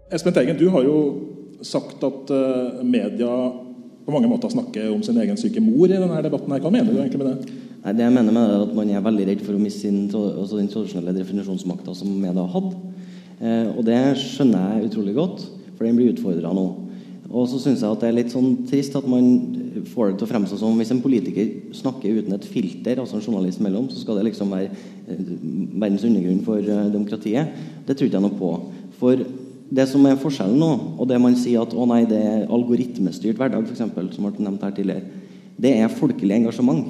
Espen 0.10 0.34
Teigen, 0.34 0.58
du 0.58 0.72
har 0.74 0.82
jo 0.82 1.00
sagt 1.62 2.02
at 2.02 2.32
uh, 2.34 2.80
media 2.82 3.30
på 4.06 4.14
mange 4.14 4.30
måter 4.32 4.50
snakker 4.50 4.88
om 4.90 5.04
sin 5.06 5.20
egen 5.22 5.38
syke 5.38 5.62
mor 5.62 5.86
i 5.86 6.00
denne 6.00 6.22
debatten. 6.26 6.50
her. 6.50 6.64
Hva 6.64 6.72
mener 6.74 6.90
du 6.90 6.98
egentlig 6.98 7.20
med 7.22 7.28
det? 7.30 7.58
Nei, 7.84 7.94
det 7.94 8.08
jeg 8.08 8.16
mener 8.16 8.34
med 8.34 8.42
det 8.42 8.56
er 8.56 8.64
at 8.64 8.72
Man 8.80 8.90
er 8.90 9.04
veldig 9.06 9.28
redd 9.28 9.44
for 9.46 9.54
å 9.54 9.62
miste 9.62 9.86
sin, 9.86 10.08
altså 10.10 10.58
den 10.58 10.72
tradisjonelle 10.72 11.14
definisjonsmakta 11.14 11.94
som 11.94 12.10
media 12.10 12.42
har 12.42 12.56
hatt. 12.56 12.72
Eh, 13.38 13.68
og 13.76 13.86
det 13.86 14.00
skjønner 14.18 14.80
jeg 14.80 14.90
utrolig 14.90 15.14
godt, 15.20 15.44
for 15.76 15.86
den 15.86 16.00
blir 16.00 16.10
utfordra 16.16 16.56
nå. 16.58 16.66
Og 17.30 17.46
så 17.52 17.60
syns 17.62 17.84
jeg 17.86 17.94
at 17.94 18.02
det 18.02 18.10
er 18.10 18.18
litt 18.18 18.34
sånn 18.34 18.64
trist 18.66 18.98
at 18.98 19.06
man 19.06 19.28
får 19.94 20.10
det 20.10 20.18
til 20.18 20.26
å 20.26 20.32
fremstå 20.32 20.58
som 20.58 20.82
hvis 20.82 20.96
en 20.96 21.04
politiker 21.04 21.52
snakker 21.78 22.18
uten 22.18 22.34
et 22.34 22.48
filter, 22.50 22.98
altså 22.98 23.20
en 23.20 23.28
journalist 23.28 23.62
mellom, 23.62 23.86
så 23.94 24.02
skal 24.02 24.18
det 24.18 24.32
liksom 24.32 24.58
være 24.58 24.74
eh, 24.74 25.22
verdens 25.78 26.08
undergrunn 26.10 26.42
for 26.50 26.66
eh, 26.66 26.90
demokratiet. 26.98 27.62
Det 27.86 27.94
tror 27.94 28.10
ikke 28.10 28.18
jeg 28.18 28.26
noe 28.26 28.42
på. 28.42 28.52
For 28.98 29.22
det 29.70 29.86
som 29.90 30.06
er 30.10 30.18
forskjellen 30.18 30.58
nå, 30.58 30.70
og 30.98 31.08
det 31.10 31.20
man 31.22 31.36
sier 31.38 31.62
at 31.62 31.76
å 31.78 31.86
nei, 31.90 32.02
det 32.10 32.18
er 32.18 32.48
algoritmestyrt 32.50 33.38
hverdag, 33.38 33.68
eksempel, 33.70 34.10
som 34.14 34.26
ble 34.26 34.46
nevnt 34.46 34.66
her 34.66 34.74
tidligere, 34.74 35.26
det 35.60 35.76
er 35.78 35.92
folkelig 35.94 36.40
engasjement. 36.40 36.88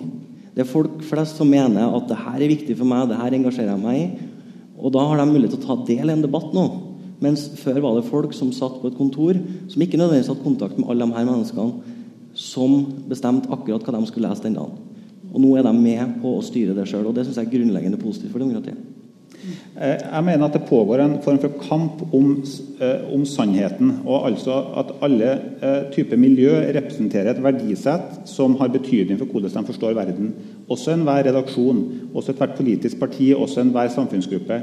Det 0.54 0.64
er 0.64 0.70
folk 0.70 1.02
flest 1.08 1.40
som 1.40 1.50
mener 1.50 1.92
at 1.96 2.08
det 2.10 2.20
her 2.20 2.38
er 2.38 2.52
viktig 2.52 2.78
for 2.80 2.88
meg, 2.88 3.10
det 3.10 3.18
her 3.20 3.36
engasjerer 3.36 3.74
jeg 3.74 3.84
meg 3.84 4.00
i. 4.00 4.28
Og 4.80 4.94
da 4.96 5.04
har 5.10 5.20
de 5.20 5.28
mulighet 5.28 5.58
til 5.58 5.62
å 5.62 5.68
ta 5.68 5.88
del 5.90 6.12
i 6.12 6.16
en 6.16 6.24
debatt 6.24 6.54
nå. 6.56 6.66
Mens 7.24 7.50
før 7.60 7.82
var 7.84 7.98
det 7.98 8.08
folk 8.08 8.36
som 8.36 8.52
satt 8.56 8.78
på 8.80 8.92
et 8.92 8.98
kontor, 9.00 9.40
som 9.68 9.84
ikke 9.84 10.00
nødvendigvis 10.00 10.30
hadde 10.32 10.46
kontakt 10.46 10.78
med 10.80 10.88
alle 10.88 11.08
de 11.08 11.18
her 11.18 11.28
menneskene, 11.28 11.98
som 12.40 12.78
bestemte 13.10 13.52
akkurat 13.52 13.84
hva 13.84 13.98
de 13.98 14.08
skulle 14.08 14.30
lese 14.30 14.46
den 14.46 14.56
dagen. 14.56 14.78
Og 15.34 15.42
nå 15.44 15.52
er 15.58 15.68
de 15.68 15.74
med 15.76 16.16
på 16.24 16.38
å 16.38 16.46
styre 16.46 16.78
det 16.78 16.88
sjøl, 16.90 17.10
og 17.10 17.18
det 17.18 17.28
syns 17.28 17.42
jeg 17.42 17.50
er 17.50 17.58
grunnleggende 17.58 18.00
positivt 18.02 18.32
for 18.32 18.42
demokratiet. 18.42 18.80
Eh, 19.80 19.96
jeg 19.96 20.24
mener 20.26 20.46
at 20.46 20.56
det 20.58 20.66
pågår 20.68 21.02
en 21.04 21.18
form 21.24 21.40
for 21.40 21.54
kamp 21.64 22.02
om, 22.14 22.44
eh, 22.82 23.14
om 23.14 23.26
sannheten. 23.26 24.02
og 24.06 24.28
altså 24.28 24.58
At 24.78 24.94
alle 25.02 25.40
uh, 25.64 25.92
typer 25.92 26.18
miljø 26.18 26.52
representerer 26.76 27.32
et 27.32 27.44
verdisett 27.44 28.28
som 28.28 28.56
har 28.60 28.68
betydning 28.74 29.18
for 29.20 29.26
hvordan 29.26 29.64
de 29.64 29.72
forstår 29.72 29.96
verden. 29.96 30.34
Også 30.70 30.92
enhver 30.94 31.24
redaksjon, 31.24 32.10
også 32.14 32.34
ethvert 32.34 32.58
politisk 32.58 33.00
parti, 33.00 33.34
også 33.34 33.62
enhver 33.62 33.88
samfunnsgruppe. 33.88 34.62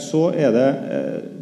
Så 0.00 0.32
er 0.34 0.50
det 0.50 0.68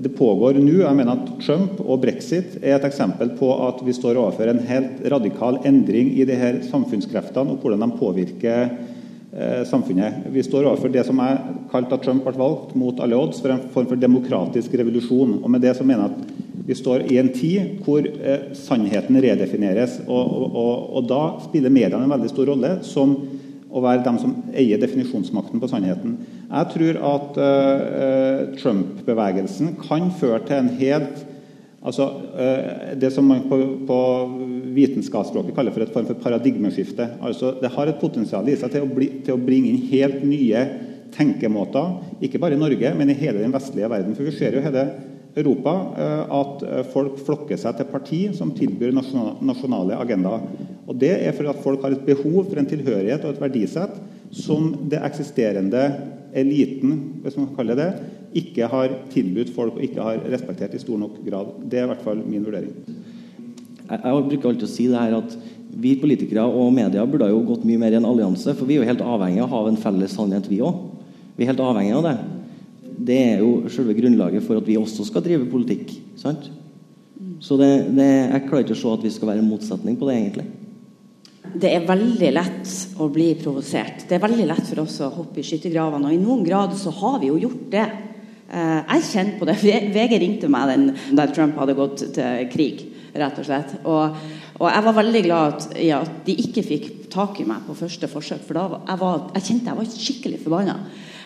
Det 0.02 0.10
pågår 0.12 0.58
nå 0.60 0.82
Jeg 0.82 0.96
mener 0.96 1.12
at 1.12 1.30
Trump 1.46 1.80
og 1.80 2.02
brexit 2.02 2.58
er 2.62 2.76
et 2.76 2.84
eksempel 2.84 3.30
på 3.38 3.68
at 3.68 3.80
vi 3.86 3.92
står 3.92 4.18
overfor 4.18 4.50
en 4.50 4.58
helt 4.58 5.12
radikal 5.12 5.58
endring 5.64 6.18
i 6.18 6.24
de 6.24 6.34
her 6.34 6.60
samfunnskreftene, 6.70 7.50
og 7.50 7.56
hvordan 7.62 7.80
de 7.80 7.98
påvirker 7.98 8.68
Eh, 8.68 8.89
samfunnet. 9.70 10.24
Vi 10.34 10.42
står 10.42 10.66
overfor 10.66 10.90
det 10.90 11.04
som 11.06 11.20
er 11.22 11.36
kalt 11.70 11.92
at 11.94 12.02
Trump 12.02 12.24
ble 12.26 12.34
valgt 12.34 12.72
mot 12.74 12.98
alle 12.98 13.14
odds 13.14 13.38
for 13.38 13.54
en 13.54 13.60
form 13.70 13.86
for 13.86 14.00
demokratisk 14.00 14.74
revolusjon. 14.74 15.36
Og 15.38 15.52
med 15.54 15.62
det 15.62 15.76
så 15.78 15.86
mener 15.86 16.08
jeg 16.08 16.16
at 16.16 16.40
vi 16.70 16.74
står 16.74 17.06
i 17.10 17.18
en 17.18 17.30
tid 17.34 17.80
hvor 17.84 18.04
eh, 18.06 18.50
sannheten 18.54 19.18
redefineres. 19.22 20.00
Og, 20.06 20.34
og, 20.50 20.74
og, 20.96 21.06
da 21.10 21.22
spiller 21.46 21.72
mediene 21.72 22.06
en 22.06 22.12
veldig 22.12 22.30
stor 22.30 22.50
rolle 22.52 22.76
som 22.86 23.16
å 23.70 23.82
være 23.82 24.04
dem 24.06 24.18
som 24.22 24.36
eier 24.50 24.78
definisjonsmakten 24.82 25.62
på 25.62 25.70
sannheten. 25.70 26.14
Jeg 26.50 26.70
tror 26.74 27.00
at 27.10 27.40
eh, 27.46 28.44
Trump-bevegelsen 28.60 29.76
kan 29.82 30.12
føre 30.20 30.44
til 30.46 30.62
en 30.62 30.72
helt 30.80 31.26
Altså, 31.80 32.10
eh, 32.36 32.98
Det 33.00 33.08
som 33.08 33.24
man 33.24 33.46
på, 33.48 33.56
på 33.88 33.98
vitenskapsspråket 34.74 35.56
kaller 35.56 35.74
for 35.74 35.84
et 35.84 35.92
form 35.94 36.06
for 36.08 36.20
paradigmeskifte. 36.22 37.06
Altså, 37.20 37.54
Det 37.60 37.70
har 37.70 37.88
et 37.88 38.00
potensial 38.00 38.48
i 38.48 38.56
seg 38.56 38.72
til 38.72 38.86
å, 38.86 38.90
bli, 38.90 39.08
til 39.24 39.34
å, 39.34 39.42
bringe 39.42 39.70
inn 39.70 39.88
helt 39.90 40.22
nye 40.24 40.64
tenkemåter, 41.14 41.96
ikke 42.22 42.38
bare 42.38 42.54
i 42.54 42.60
Norge, 42.60 42.92
men 42.94 43.10
i 43.10 43.18
hele 43.18 43.42
den 43.42 43.54
vestlige 43.54 43.90
verden. 43.90 44.14
For 44.14 44.28
Vi 44.28 44.36
ser 44.36 44.54
jo 44.54 44.62
hele 44.64 44.86
Europa 45.36 45.74
eh, 45.96 46.36
at 46.38 46.62
eh, 46.66 46.84
folk 46.92 47.18
flokker 47.26 47.58
seg 47.58 47.76
til 47.78 47.90
parti 47.90 48.20
som 48.36 48.54
tilbyr 48.54 48.94
nasjonale 48.94 49.98
agendaer. 49.98 50.46
Og 50.86 50.96
Det 50.98 51.12
er 51.18 51.34
for 51.34 51.50
at 51.50 51.62
folk 51.62 51.82
har 51.82 51.94
et 51.94 52.06
behov 52.06 52.46
for 52.46 52.58
en 52.58 52.70
tilhørighet 52.70 53.26
og 53.26 53.34
et 53.34 53.42
verdisett 53.42 54.00
som 54.30 54.72
det 54.90 55.02
eksisterende 55.02 55.84
eliten, 56.34 57.20
hvis 57.22 57.36
man 57.38 57.50
kan 57.50 57.62
kalle 57.62 57.78
det 57.78 57.92
ikke 58.36 58.68
har 58.70 58.92
tilbudt 59.10 59.50
folk 59.54 59.78
og 59.78 59.84
ikke 59.84 60.04
har 60.04 60.20
respektert 60.30 60.74
i 60.74 60.82
stor 60.82 60.98
nok 61.00 61.18
grad. 61.26 61.54
Det 61.66 61.80
er 61.80 61.88
i 61.88 61.90
hvert 61.90 62.04
fall 62.04 62.20
min 62.22 62.44
vurdering. 62.46 62.74
Jeg, 63.90 64.02
jeg 64.04 64.26
bruker 64.28 64.52
alltid 64.52 64.68
å 64.68 64.70
si 64.70 64.86
det 64.90 65.00
her 65.02 65.16
at 65.18 65.34
vi 65.80 65.94
politikere 66.00 66.44
og 66.46 66.72
media 66.74 67.04
burde 67.06 67.28
jo 67.30 67.42
gått 67.46 67.66
mye 67.66 67.80
mer 67.80 67.94
i 67.94 67.98
en 68.00 68.08
allianse, 68.08 68.54
for 68.58 68.68
vi 68.68 68.76
er 68.76 68.82
jo 68.82 68.90
helt 68.90 69.04
avhengige 69.06 69.44
av 69.44 69.50
å 69.50 69.56
ha 69.56 69.70
en 69.70 69.80
felles 69.80 70.14
sannhet, 70.16 70.48
vi 70.50 70.60
òg. 70.66 70.86
Vi 71.36 71.46
er 71.46 71.52
helt 71.52 71.62
avhengige 71.64 71.98
av 71.98 72.08
det. 72.08 72.16
Det 73.10 73.18
er 73.30 73.44
jo 73.44 73.70
selve 73.72 73.94
grunnlaget 73.96 74.44
for 74.44 74.60
at 74.60 74.66
vi 74.66 74.78
også 74.78 75.06
skal 75.08 75.24
drive 75.24 75.48
politikk. 75.50 75.94
sant? 76.20 76.50
Så 77.40 77.56
det, 77.56 77.70
det, 77.96 78.08
jeg 78.08 78.46
klarer 78.48 78.66
ikke 78.66 78.76
å 78.76 78.80
se 78.82 78.90
at 78.92 79.06
vi 79.06 79.12
skal 79.14 79.30
være 79.32 79.42
en 79.44 79.48
motsetning 79.48 79.96
på 79.96 80.08
det, 80.10 80.18
egentlig. 80.18 80.48
Det 81.50 81.70
er 81.72 81.86
veldig 81.88 82.30
lett 82.36 82.74
å 83.00 83.08
bli 83.12 83.32
provosert. 83.40 84.04
Det 84.08 84.18
er 84.18 84.22
veldig 84.22 84.46
lett 84.50 84.66
for 84.68 84.82
oss 84.84 85.00
å 85.02 85.08
hoppe 85.14 85.40
i 85.40 85.46
skyttergravene. 85.46 86.10
Og 86.10 86.14
i 86.14 86.20
noen 86.20 86.44
grad 86.46 86.76
så 86.78 86.92
har 87.00 87.18
vi 87.22 87.30
jo 87.30 87.40
gjort 87.46 87.64
det. 87.72 87.86
Eh, 88.50 88.78
jeg 88.92 89.08
kjente 89.08 89.40
på 89.40 89.48
det. 89.48 89.56
VG 89.96 90.18
ringte 90.20 90.52
meg 90.52 90.74
den, 90.74 90.86
da 91.16 91.26
Trump 91.32 91.56
hadde 91.58 91.78
gått 91.78 92.04
til 92.18 92.44
krig, 92.52 92.84
rett 93.14 93.38
og 93.40 93.46
slett. 93.46 93.76
Og, 93.84 94.16
og 94.60 94.66
jeg 94.68 94.86
var 94.86 94.98
veldig 95.00 95.22
glad 95.26 95.68
ja, 95.82 96.00
at, 96.04 96.18
de 96.26 96.36
ikke 96.44 96.66
fikk 96.66 96.90
tak 97.10 97.40
i 97.42 97.46
meg 97.48 97.64
på 97.66 97.78
første 97.78 98.10
forsøk. 98.10 98.42
For 98.46 98.58
da 98.58 98.66
var, 98.72 98.82
jeg, 98.88 99.00
var, 99.00 99.22
jeg 99.36 99.46
kjente 99.48 99.72
jeg 99.72 99.80
var 99.80 99.94
skikkelig 99.94 100.42
forbanna. 100.44 100.76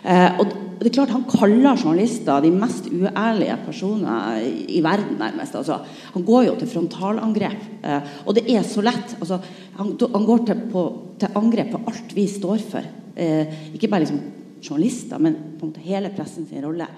Eh, 0.05 0.37
og 0.37 0.51
det 0.81 0.91
er 0.91 0.95
klart 0.99 1.15
Han 1.15 1.25
kaller 1.25 1.79
journalister 1.79 2.43
de 2.45 2.51
mest 2.53 2.91
uærlige 2.93 3.57
personer 3.65 4.43
i 4.69 4.83
verden, 4.85 5.17
nærmest. 5.21 5.57
Altså, 5.57 5.81
han 6.13 6.27
går 6.27 6.49
jo 6.51 6.57
til 6.61 6.71
frontalangrep. 6.75 7.69
Eh, 7.83 8.15
og 8.27 8.37
det 8.37 8.47
er 8.53 8.67
så 8.69 8.85
lett. 8.85 9.17
Altså, 9.21 9.41
han, 9.79 9.95
han, 10.05 10.27
går 10.29 10.47
til, 10.49 10.65
på, 10.73 10.87
til, 11.21 11.37
angrep 11.41 11.73
på 11.73 11.85
alt 11.89 12.17
vi 12.17 12.27
står 12.29 12.65
for. 12.71 12.91
Eh, 13.17 13.71
ikke 13.77 13.89
bare 13.89 14.05
liksom 14.05 14.44
journalister, 14.65 15.21
men 15.23 15.37
på 15.59 15.67
en 15.67 15.73
måte 15.73 15.85
hele 15.85 16.13
pressen 16.15 16.49
sin 16.49 16.65
rolle. 16.65 16.89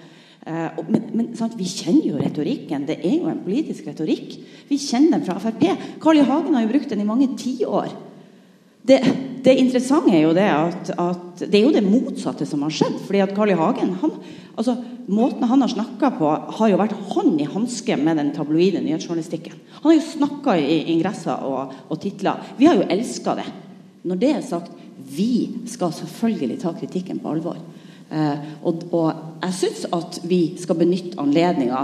Uh, 0.46 0.70
men, 0.86 1.06
men 1.12 1.30
vi 1.58 1.66
kjenner 1.66 2.06
jo 2.06 2.20
retorikken. 2.20 2.86
Det 2.86 3.00
er 3.00 3.16
jo 3.18 3.30
en 3.30 3.42
politisk 3.44 3.88
retorikk. 3.90 4.36
Vi 4.68 4.78
kjenner 4.78 5.18
den 5.18 5.26
fra 5.26 5.40
Frp. 5.42 5.64
Carl 6.02 6.22
I. 6.22 6.26
Hagen 6.26 6.54
har 6.54 6.66
jo 6.66 6.74
brukt 6.74 6.92
den 6.92 7.02
i 7.02 7.08
mange 7.08 7.32
tiår. 7.38 7.90
Det, 8.86 9.00
det 9.42 9.56
interessante 9.58 10.14
er 10.14 10.22
jo 10.22 10.34
det 10.36 10.46
at, 10.46 10.92
at, 11.02 11.40
det 11.42 11.58
er 11.58 11.64
jo 11.64 11.72
det 11.74 11.82
motsatte 11.82 12.46
som 12.46 12.62
har 12.62 12.74
skjedd. 12.74 13.00
fordi 13.06 13.24
at 13.24 13.34
Carl 13.34 13.50
I. 13.50 13.58
Hagen, 13.58 13.96
han, 14.02 14.14
altså, 14.54 14.76
Måten 15.06 15.46
han 15.46 15.62
har 15.62 15.70
snakka 15.70 16.08
på, 16.18 16.30
har 16.58 16.70
jo 16.70 16.78
vært 16.80 16.96
hånd 17.12 17.38
i 17.38 17.46
hanske 17.46 17.94
med 18.00 18.18
den 18.18 18.32
tabloide 18.34 18.80
nyhetsjournalistikken. 18.82 19.54
Han 19.76 19.84
har 19.86 19.94
jo 19.94 20.02
snakka 20.02 20.56
i 20.58 20.80
ingresser 20.96 21.44
og, 21.46 21.76
og 21.86 22.00
titler. 22.02 22.42
Vi 22.58 22.66
har 22.66 22.74
jo 22.80 22.88
elska 22.90 23.36
det. 23.38 23.44
Når 24.06 24.18
det 24.18 24.32
er 24.34 24.42
sagt, 24.42 24.72
vi 24.96 25.66
skal 25.70 25.94
selvfølgelig 25.94 26.60
ta 26.62 26.72
kritikken 26.76 27.20
på 27.22 27.32
alvor. 27.34 27.58
Eh, 28.10 28.44
og, 28.62 28.84
og, 28.94 29.08
jeg 29.42 29.56
syns 29.60 29.86
at 29.92 30.20
vi 30.28 30.40
skal 30.60 30.78
benytte 30.78 31.18
anledninga 31.18 31.80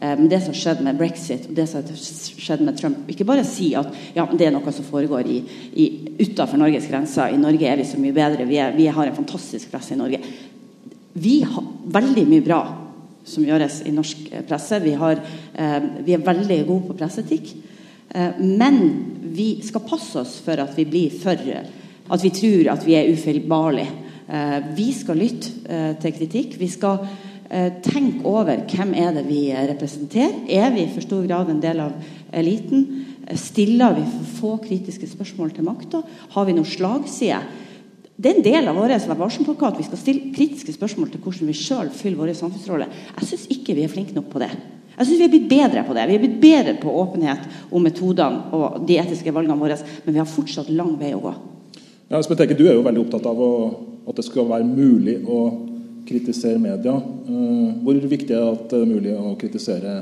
eh, 0.00 0.14
med 0.18 0.30
det 0.32 0.40
som 0.46 0.56
skjedde 0.56 0.86
med 0.86 0.96
brexit 0.98 1.50
og 1.50 1.58
det 1.58 1.66
som 1.68 1.84
skjedde 1.92 2.64
med 2.64 2.78
Trump. 2.80 3.04
Ikke 3.12 3.28
bare 3.28 3.44
si 3.46 3.74
at 3.78 3.92
ja, 4.16 4.24
det 4.32 4.48
er 4.48 4.56
noe 4.56 4.72
som 4.74 4.88
foregår 4.88 5.28
i, 5.28 5.38
utenfor 6.20 6.60
Norges 6.60 6.88
grenser. 6.90 7.34
I 7.34 7.40
Norge 7.40 7.68
er 7.68 7.80
vi 7.80 7.88
så 7.88 8.00
mye 8.00 8.16
bedre. 8.16 8.48
Vi, 8.48 8.58
er, 8.62 8.74
vi 8.76 8.88
har 8.88 9.06
en 9.06 9.20
fantastisk 9.20 9.70
presse 9.72 9.94
i 9.94 10.00
Norge. 10.00 10.22
Vi 11.16 11.38
har 11.48 11.70
veldig 11.96 12.26
mye 12.28 12.44
bra 12.44 12.60
som 13.26 13.44
gjøres 13.46 13.80
i 13.86 13.94
norsk 13.94 14.28
eh, 14.30 14.44
presse. 14.46 14.80
Vi, 14.84 14.94
har, 14.98 15.20
eh, 15.54 15.78
vi 16.06 16.14
er 16.14 16.24
veldig 16.24 16.60
gode 16.68 16.90
på 16.90 16.98
presseetikk. 17.00 17.52
Eh, 18.14 18.38
men 18.40 18.80
vi 19.36 19.56
skal 19.66 19.84
passe 19.86 20.22
oss 20.22 20.38
for 20.44 20.62
at 20.62 20.76
vi 20.78 20.86
blir 20.88 21.14
for 21.20 21.40
At 22.10 22.22
vi 22.22 22.30
tror 22.30 22.72
at 22.72 22.86
vi 22.86 22.94
er 22.98 23.12
ufeilbarlige 23.12 24.06
Eh, 24.26 24.62
vi 24.74 24.90
skal 24.94 25.20
lytte 25.22 25.52
eh, 25.70 25.92
til 26.02 26.14
kritikk. 26.16 26.56
Vi 26.58 26.68
skal 26.70 27.04
eh, 27.48 27.78
tenke 27.84 28.26
over 28.26 28.64
hvem 28.66 28.94
er 28.98 29.12
det 29.14 29.26
vi 29.28 29.42
representerer. 29.54 30.40
Er 30.50 30.72
vi 30.74 30.82
i 30.82 30.90
for 30.90 31.06
stor 31.06 31.26
grad 31.28 31.52
en 31.52 31.62
del 31.62 31.82
av 31.84 31.94
eliten? 32.34 32.88
Stiller 33.38 33.94
vi 33.94 34.02
for 34.10 34.32
få 34.36 34.50
kritiske 34.66 35.08
spørsmål 35.10 35.54
til 35.54 35.66
makta? 35.66 36.02
Har 36.34 36.46
vi 36.46 36.56
noen 36.56 36.66
slagside? 36.66 37.40
Det 38.16 38.30
er 38.30 38.38
en 38.38 38.46
del 38.46 38.70
av 38.70 38.78
vår 38.78 38.96
varselplakat. 39.14 39.78
Vi 39.78 39.86
skal 39.86 40.00
stille 40.00 40.34
kritiske 40.34 40.74
spørsmål 40.74 41.10
til 41.12 41.22
hvordan 41.22 41.50
vi 41.50 41.58
sjøl 41.58 41.90
fyller 41.94 42.22
vår 42.22 42.32
samfunnsrolle. 42.38 42.88
Jeg 43.20 43.28
syns 43.30 43.50
ikke 43.52 43.76
vi 43.76 43.84
er 43.84 43.92
flinke 43.92 44.16
nok 44.16 44.30
på 44.32 44.42
det. 44.42 44.50
Jeg 44.96 45.06
synes 45.06 45.18
Vi 45.20 45.24
er 45.26 45.34
blitt 45.34 45.50
bedre 45.50 45.82
på 45.84 45.94
det. 45.94 46.06
Vi 46.08 46.14
er 46.14 46.22
blitt 46.22 46.40
bedre 46.40 46.74
på 46.80 46.94
åpenhet 47.02 47.44
om 47.70 47.84
metodene 47.84 48.48
og 48.56 48.86
de 48.88 48.96
etiske 48.96 49.34
valgene 49.34 49.58
våre, 49.60 49.76
men 50.06 50.16
vi 50.16 50.22
har 50.22 50.34
fortsatt 50.34 50.72
lang 50.72 50.96
vei 50.98 51.12
å 51.12 51.20
gå. 51.20 51.34
Ja, 52.08 52.20
Du 52.20 52.66
er 52.66 52.74
jo 52.74 52.86
veldig 52.86 53.02
opptatt 53.02 53.26
av 53.26 53.40
å 53.40 53.52
at 54.06 54.18
det 54.20 54.26
skal 54.26 54.46
være 54.48 54.66
mulig 54.66 55.16
å 55.26 55.40
kritisere 56.06 56.60
media. 56.62 56.94
Eh, 56.94 57.70
hvor 57.82 57.98
viktig 57.98 58.30
er 58.30 58.42
det 58.44 58.52
at 58.52 58.68
det 58.70 58.82
er 58.82 58.92
mulig 58.92 59.14
å 59.16 59.34
kritisere 59.40 59.96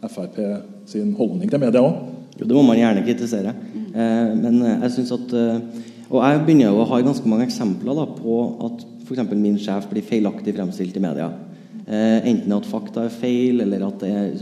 Frp 0.00 0.38
sin 0.88 1.10
holdning 1.18 1.50
til 1.50 1.60
media 1.60 1.82
òg? 1.82 1.98
Jo, 2.38 2.46
det 2.46 2.56
må 2.56 2.62
man 2.64 2.78
gjerne 2.78 3.02
kritisere. 3.04 3.52
Eh, 3.90 4.30
men 4.38 4.62
jeg 4.62 4.92
syns 4.94 5.12
at 5.18 5.34
eh, 5.36 5.86
Og 6.10 6.22
jeg 6.24 6.40
begynner 6.46 6.70
jo 6.70 6.80
å 6.82 6.88
ha 6.90 7.02
ganske 7.06 7.28
mange 7.30 7.44
eksempler 7.46 7.94
da, 7.94 8.06
på 8.06 8.38
at 8.66 8.80
f.eks. 9.04 9.34
min 9.34 9.58
sjef 9.62 9.84
blir 9.90 10.02
feilaktig 10.02 10.56
fremstilt 10.56 10.96
i 10.98 11.02
media. 11.04 11.28
Enten 11.86 12.50
at 12.54 12.66
fakta 12.66 13.04
er 13.06 13.14
feil, 13.14 13.62
eller 13.62 13.84
at 13.86 14.02
det 14.02 14.10
er 14.10 14.32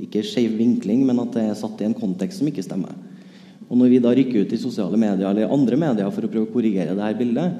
ikke 0.00 0.22
skeiv 0.24 0.56
vinkling, 0.56 1.02
men 1.04 1.20
at 1.20 1.36
det 1.36 1.44
er 1.44 1.58
satt 1.60 1.82
i 1.82 1.86
en 1.90 1.96
kontekst 1.96 2.40
som 2.40 2.48
ikke 2.48 2.64
stemmer. 2.64 2.96
Og 3.74 3.80
Når 3.80 3.90
vi 3.90 3.98
da 3.98 4.12
rykker 4.14 4.44
ut 4.46 4.52
i 4.54 4.60
sosiale 4.60 4.94
medier 4.94 5.26
eller 5.26 5.50
andre 5.50 5.76
medier 5.80 6.12
for 6.14 6.22
å 6.22 6.30
prøve 6.30 6.46
å 6.46 6.52
korrigere 6.54 6.94
det 6.94 7.02
her 7.02 7.16
bildet, 7.18 7.56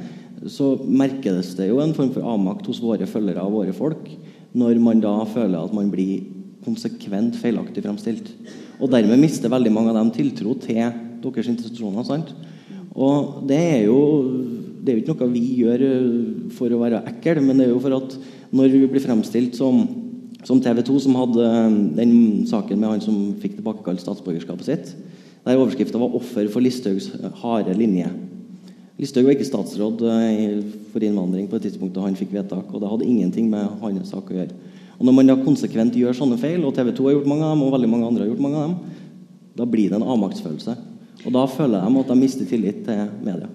så 0.47 0.77
merkes 0.87 1.57
det 1.59 1.67
jo 1.73 1.81
en 1.83 1.95
form 1.97 2.13
for 2.15 2.29
avmakt 2.35 2.69
hos 2.71 2.79
våre 2.83 3.09
følgere 3.11 3.43
og 3.43 3.57
våre 3.57 3.75
folk 3.75 4.07
når 4.55 4.79
man 4.79 5.01
da 5.03 5.17
føler 5.27 5.59
at 5.59 5.75
man 5.75 5.89
blir 5.91 6.29
konsekvent 6.63 7.35
feilaktig 7.41 7.83
fremstilt. 7.83 8.31
Og 8.79 8.93
dermed 8.93 9.19
mister 9.19 9.51
veldig 9.51 9.73
mange 9.75 9.91
av 9.91 9.99
dem 9.99 10.13
tiltro 10.15 10.55
til 10.63 10.79
deres 11.25 11.51
institusjoner. 11.51 12.07
sant? 12.07 12.31
Og 12.95 13.43
det 13.51 13.59
er 13.59 13.83
jo 13.89 13.99
det 14.85 14.93
er 14.93 14.99
jo 14.99 15.03
ikke 15.03 15.15
noe 15.17 15.33
vi 15.33 15.45
gjør 15.65 15.83
eh, 15.83 16.49
for 16.55 16.71
å 16.71 16.79
være 16.83 17.03
ekkel, 17.09 17.41
men 17.43 17.59
det 17.59 17.67
er 17.67 17.73
jo 17.73 17.81
for 17.83 17.97
at 17.97 18.15
når 18.55 18.75
vi 18.75 18.87
blir 18.93 19.03
fremstilt 19.03 19.57
som, 19.57 19.81
som 20.45 20.61
TV 20.63 20.83
2, 20.85 20.99
som 21.07 21.17
hadde 21.17 21.47
eh, 21.49 21.79
den 21.97 22.15
saken 22.47 22.79
med 22.79 22.93
han 22.93 23.03
som 23.03 23.33
fikk 23.41 23.57
tilbakekalt 23.57 24.05
statsborgerskapet 24.05 24.69
sitt, 24.69 24.93
der 25.45 25.59
overskrifta 25.61 25.99
var 25.99 26.09
'Offer 26.09 26.49
for 26.49 26.61
Listhaugs 26.61 27.11
harde 27.43 27.75
linje'. 27.75 28.11
Listhaug 28.99 29.27
var 29.27 29.35
ikke 29.35 29.45
statsråd 29.45 30.03
eh, 30.07 30.63
for 30.93 31.03
innvandring 31.03 31.49
på 31.49 31.59
det 31.59 31.67
tidspunktet 31.67 32.03
han 32.03 32.17
fikk 32.17 32.33
vedtak. 32.33 32.71
og 32.71 32.81
Det 32.81 32.91
hadde 32.91 33.09
ingenting 33.11 33.51
med 33.51 33.67
hans 33.81 34.11
sak 34.11 34.31
å 34.31 34.35
gjøre. 34.35 34.55
Og 34.99 35.07
Når 35.07 35.13
man 35.13 35.27
da 35.27 35.37
konsekvent 35.37 35.97
gjør 35.99 36.15
sånne 36.15 36.39
feil, 36.39 36.65
og 36.65 36.75
TV 36.75 36.93
2 36.95 37.05
har 37.09 37.17
gjort 37.17 37.27
mange 37.27 37.43
av 37.43 37.57
dem, 37.57 37.63
og 37.67 37.73
veldig 37.75 37.91
mange 37.91 38.07
andre 38.07 38.23
har 38.23 38.31
gjort 38.31 38.45
mange 38.45 38.57
av 38.57 38.69
dem, 38.69 38.77
da 39.57 39.65
blir 39.65 39.91
det 39.91 39.99
en 39.99 40.07
avmaktsfølelse. 40.15 40.77
Og 41.27 41.33
Da 41.33 41.47
føler 41.47 41.83
de 41.83 42.01
at 42.01 42.09
de 42.09 42.15
mister 42.15 42.47
tillit 42.47 42.85
til 42.85 43.09
media. 43.25 43.49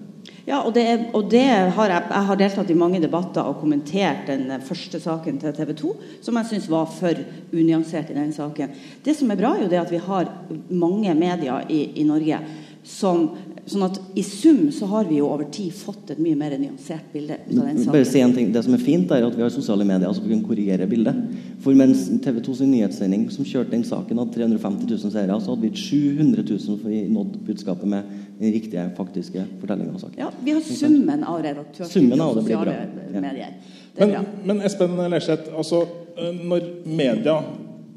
Ja, 0.46 0.62
og 0.64 0.72
det, 0.74 0.84
og 1.14 1.28
det 1.30 1.44
har 1.46 1.92
jeg, 1.92 2.04
jeg, 2.10 2.26
har 2.28 2.38
deltatt 2.40 2.70
i 2.72 2.78
mange 2.78 3.00
debatter 3.02 3.46
og 3.46 3.60
kommentert 3.60 4.26
den 4.28 4.48
første 4.66 5.00
saken 5.02 5.38
til 5.40 5.54
TV 5.56 5.74
2, 5.78 5.92
som 6.24 6.38
jeg 6.40 6.48
syns 6.50 6.70
var 6.72 6.88
for 6.90 7.20
unyansert 7.52 8.10
i 8.10 8.16
den 8.16 8.32
saken. 8.34 8.72
Det 9.04 9.14
som 9.16 9.30
er 9.30 9.38
bra, 9.40 9.54
er 9.54 9.66
jo 9.66 9.70
det 9.70 9.80
at 9.82 9.92
vi 9.92 10.00
har 10.02 10.32
mange 10.68 11.14
medier 11.14 11.68
i, 11.68 11.84
i 12.00 12.06
Norge 12.08 12.40
som 12.86 13.30
Sånn 13.70 13.84
at 13.86 13.98
I 14.18 14.22
sum 14.26 14.64
så 14.74 14.86
har 14.90 15.06
vi 15.06 15.20
jo 15.20 15.28
over 15.30 15.46
tid 15.52 15.70
fått 15.76 16.10
et 16.10 16.18
mye 16.22 16.34
mer 16.38 16.56
nyansert 16.58 17.12
bilde. 17.12 17.36
ut 17.44 17.52
av 17.52 17.68
den 17.68 17.76
saken. 17.78 17.92
Bare 17.92 18.08
si 18.08 18.22
en 18.24 18.32
ting. 18.34 18.48
Det 18.50 18.62
som 18.66 18.74
er 18.74 18.82
fint, 18.82 19.12
er 19.14 19.26
at 19.26 19.36
vi 19.36 19.44
har 19.44 19.52
sosiale 19.54 19.86
medier 19.86 20.10
som 20.16 20.26
kan 20.26 20.40
korrigere 20.42 20.88
bildet. 20.90 21.20
For 21.62 21.76
mens 21.78 22.08
TV 22.24 22.40
2 22.46 22.56
sin 22.58 22.72
nyhetssending 22.74 23.28
som 23.30 23.46
kjørte 23.46 23.76
den 23.76 23.84
saken, 23.86 24.18
hadde 24.18 24.34
350 24.34 24.90
000 24.90 25.14
seere, 25.14 25.38
så 25.38 25.54
hadde 25.54 25.68
vi 25.68 25.84
700 25.84 26.46
000 26.48 26.82
for 26.82 26.98
nådd 27.14 27.38
budskapet 27.46 27.94
med 27.94 28.10
den 28.40 28.54
riktige, 28.56 28.88
faktiske 28.96 29.46
fortellinga 29.60 29.94
av 29.94 30.02
saken. 30.02 30.18
Ja, 30.24 30.32
vi 30.42 30.56
har 30.56 30.66
summen 30.66 31.24
av 31.24 31.42
redaktørstyrte 31.46 32.20
sosiale 32.40 32.76
ja. 33.14 33.22
medier. 33.22 33.56
Men, 34.00 34.30
men, 34.44 34.62
Espen 34.66 34.98
Lerseth, 35.12 35.52
altså, 35.54 35.84
eh, 36.16 36.32
når 36.42 36.70
media 36.88 37.42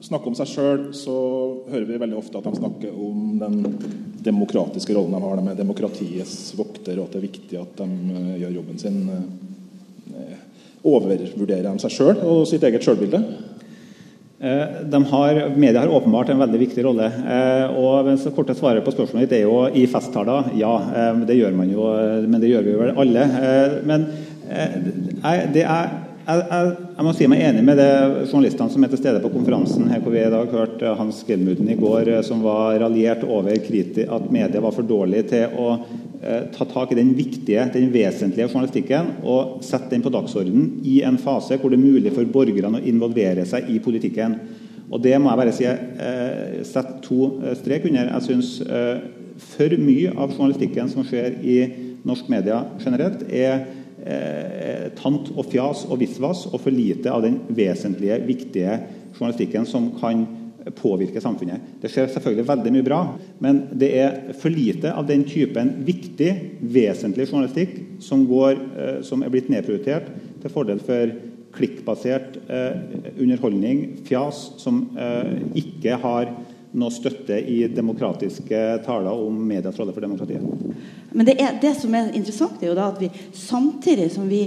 snakker 0.03 0.33
om 0.33 0.37
seg 0.37 0.49
sjøl, 0.51 0.89
så 0.93 1.15
hører 1.71 1.87
vi 1.87 2.01
veldig 2.01 2.19
ofte 2.19 2.37
at 2.37 2.49
de 2.49 2.59
snakker 2.59 2.97
om 2.99 3.39
den 3.39 3.61
demokratiske 4.25 4.95
rollen 4.95 5.15
de 5.15 5.23
har. 5.23 5.41
Er 5.41 5.59
demokratiets 5.59 6.53
vokter, 6.57 6.97
og 6.97 7.07
at 7.07 7.15
det 7.15 7.21
er 7.21 7.27
viktig 7.27 7.59
at 7.59 7.81
de 7.81 7.87
uh, 7.87 8.35
gjør 8.41 8.59
jobben 8.59 8.81
sin. 8.81 9.01
Uh, 9.09 10.39
overvurderer 10.83 11.63
de 11.63 11.79
seg 11.79 11.93
sjøl 11.95 12.17
og 12.27 12.41
sitt 12.49 12.63
eget 12.67 12.83
sjølbilde? 12.83 13.21
Eh, 14.43 15.03
har, 15.07 15.37
media 15.55 15.79
har 15.79 15.93
åpenbart 15.95 16.33
en 16.33 16.41
veldig 16.41 16.59
viktig 16.59 16.83
rolle. 16.83 17.05
og 17.79 18.09
så 18.19 18.33
korte 18.35 18.51
svaret 18.51 18.83
på 18.83 18.91
spørsmålet 18.91 19.29
ditt 19.29 19.37
er 19.37 19.45
jo 19.45 19.61
i 19.71 19.85
festtaler. 19.87 20.49
Ja, 20.59 20.73
det 21.23 21.37
gjør 21.39 21.55
man 21.55 21.71
jo, 21.71 21.87
men 22.27 22.43
det 22.43 22.49
gjør 22.51 22.67
vi 22.67 22.73
vel 22.81 22.99
alle. 22.99 23.23
Men 23.87 24.03
det 25.55 25.63
er 25.63 25.95
jeg, 26.27 26.43
jeg, 26.51 26.75
jeg, 26.93 27.05
må 27.05 27.13
si 27.17 27.27
meg 27.29 27.41
enig 27.41 27.63
med 27.65 27.79
det 27.81 27.91
journalistene 28.29 28.69
som 28.69 28.85
er 28.85 28.91
til 28.91 29.01
stede 29.01 29.21
på 29.23 29.31
konferansen. 29.33 29.89
her 29.89 30.01
hvor 30.03 30.13
vi 30.13 30.21
i 30.21 30.31
dag 30.33 30.51
hørte 30.53 30.95
Hans 30.99 31.23
Gelmuden 31.27 31.69
i 31.69 31.77
går, 31.79 32.09
eh, 32.09 32.21
som 32.25 32.43
var 32.45 32.79
raljert 32.83 33.23
over 33.23 33.51
at 33.53 34.31
media 34.31 34.61
var 34.61 34.75
for 34.75 34.83
dårlig 34.83 35.25
til 35.31 35.55
å 35.57 35.69
eh, 36.21 36.43
ta 36.53 36.65
tak 36.69 36.91
i 36.91 36.99
den 36.99 37.13
viktige, 37.17 37.65
den 37.73 37.89
vesentlige 37.93 38.49
journalistikken 38.49 39.15
og 39.23 39.63
sette 39.65 39.89
den 39.95 40.05
på 40.05 40.13
dagsordenen 40.13 40.83
i 40.85 41.01
en 41.01 41.17
fase 41.17 41.57
hvor 41.57 41.73
det 41.73 41.79
er 41.79 41.87
mulig 41.87 42.13
for 42.13 42.29
borgerne 42.29 42.79
å 42.79 42.85
involvere 42.85 43.45
seg 43.49 43.73
i 43.73 43.79
politikken. 43.83 44.37
Og 44.93 45.01
Det 45.01 45.15
må 45.17 45.31
jeg 45.31 45.39
bare 45.39 45.53
si, 45.55 45.65
eh, 45.65 46.63
sette 46.63 46.99
to 47.01 47.39
eh, 47.41 47.55
strek 47.57 47.87
under. 47.89 48.11
Jeg 48.13 48.27
syns 48.27 48.61
eh, 48.61 48.99
for 49.41 49.77
mye 49.81 50.11
av 50.13 50.35
journalistikken 50.35 50.91
som 50.91 51.05
skjer 51.07 51.39
i 51.41 51.57
norsk 52.05 52.29
media 52.29 52.65
generelt, 52.83 53.23
er 53.31 53.63
eh, 54.05 54.91
tant 54.97 55.31
og 55.33 55.47
fjas 55.51 55.85
og 55.89 55.99
visvas, 56.01 56.45
og 56.51 56.61
for 56.61 56.75
lite 56.75 57.11
av 57.11 57.23
den 57.25 57.39
vesentlige, 57.55 58.19
viktige 58.27 58.77
journalistikken 59.13 59.67
som 59.69 59.91
kan 59.99 60.25
påvirke 60.77 61.19
samfunnet. 61.19 61.63
Det 61.81 61.91
skjer 61.91 62.07
selvfølgelig 62.13 62.47
veldig 62.47 62.71
mye 62.71 62.85
bra, 62.87 63.01
men 63.43 63.65
det 63.79 63.89
er 63.99 64.15
for 64.39 64.53
lite 64.53 64.93
av 64.95 65.07
den 65.09 65.25
typen 65.27 65.73
viktig, 65.87 66.31
vesentlig 66.61 67.27
journalistikk 67.27 67.75
som, 68.03 68.23
går, 68.29 68.55
eh, 68.77 68.97
som 69.03 69.23
er 69.23 69.33
blitt 69.33 69.51
nedprioritert 69.51 70.07
til 70.43 70.53
fordel 70.53 70.83
for 70.83 71.13
klikkbasert 71.53 72.39
underholdning, 73.21 73.83
fjas, 74.07 74.39
som 74.57 74.79
ikke 75.53 75.99
har 76.01 76.31
noe 76.73 76.93
støtte 76.93 77.37
i 77.37 77.59
demokratiske 77.69 78.61
taler 78.85 79.25
om 79.25 79.37
medias 79.47 79.77
rolle 79.79 79.93
for 79.93 80.01
demokratiet. 80.01 80.41
Men 81.13 81.27
det, 81.29 81.37
er, 81.41 81.57
det, 81.61 81.75
som 81.77 81.93
er 81.95 82.11
interessant, 82.17 82.61
er 82.61 82.71
jo 82.71 82.77
da 82.77 82.89
at 82.89 83.01
vi 83.01 83.11
samtidig 83.37 84.09
som 84.15 84.25
vi 84.29 84.43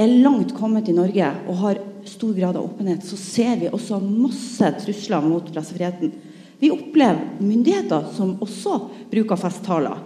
er 0.00 0.14
langt 0.24 0.54
kommet 0.56 0.88
i 0.88 0.96
Norge 0.96 1.28
og 1.46 1.58
har 1.60 1.80
stor 2.08 2.32
grad 2.34 2.56
av 2.56 2.64
åpenhet, 2.64 3.04
så 3.04 3.18
ser 3.20 3.58
vi 3.60 3.68
også 3.68 4.00
masse 4.00 4.70
trusler 4.80 5.26
mot 5.28 5.50
pressefriheten. 5.52 6.14
Vi 6.60 6.72
opplever 6.72 7.36
myndigheter 7.40 8.08
som 8.16 8.38
også 8.40 8.78
bruker 9.12 9.40
festtaler 9.40 10.00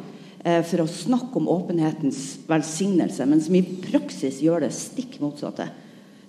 eh, 0.44 0.62
for 0.66 0.82
å 0.82 0.90
snakke 0.90 1.38
om 1.38 1.48
åpenhetens 1.50 2.20
velsignelse, 2.50 3.26
men 3.30 3.42
som 3.42 3.56
i 3.58 3.64
praksis 3.86 4.42
gjør 4.42 4.66
det 4.66 4.74
stikk 4.74 5.20
motsatte. 5.22 5.70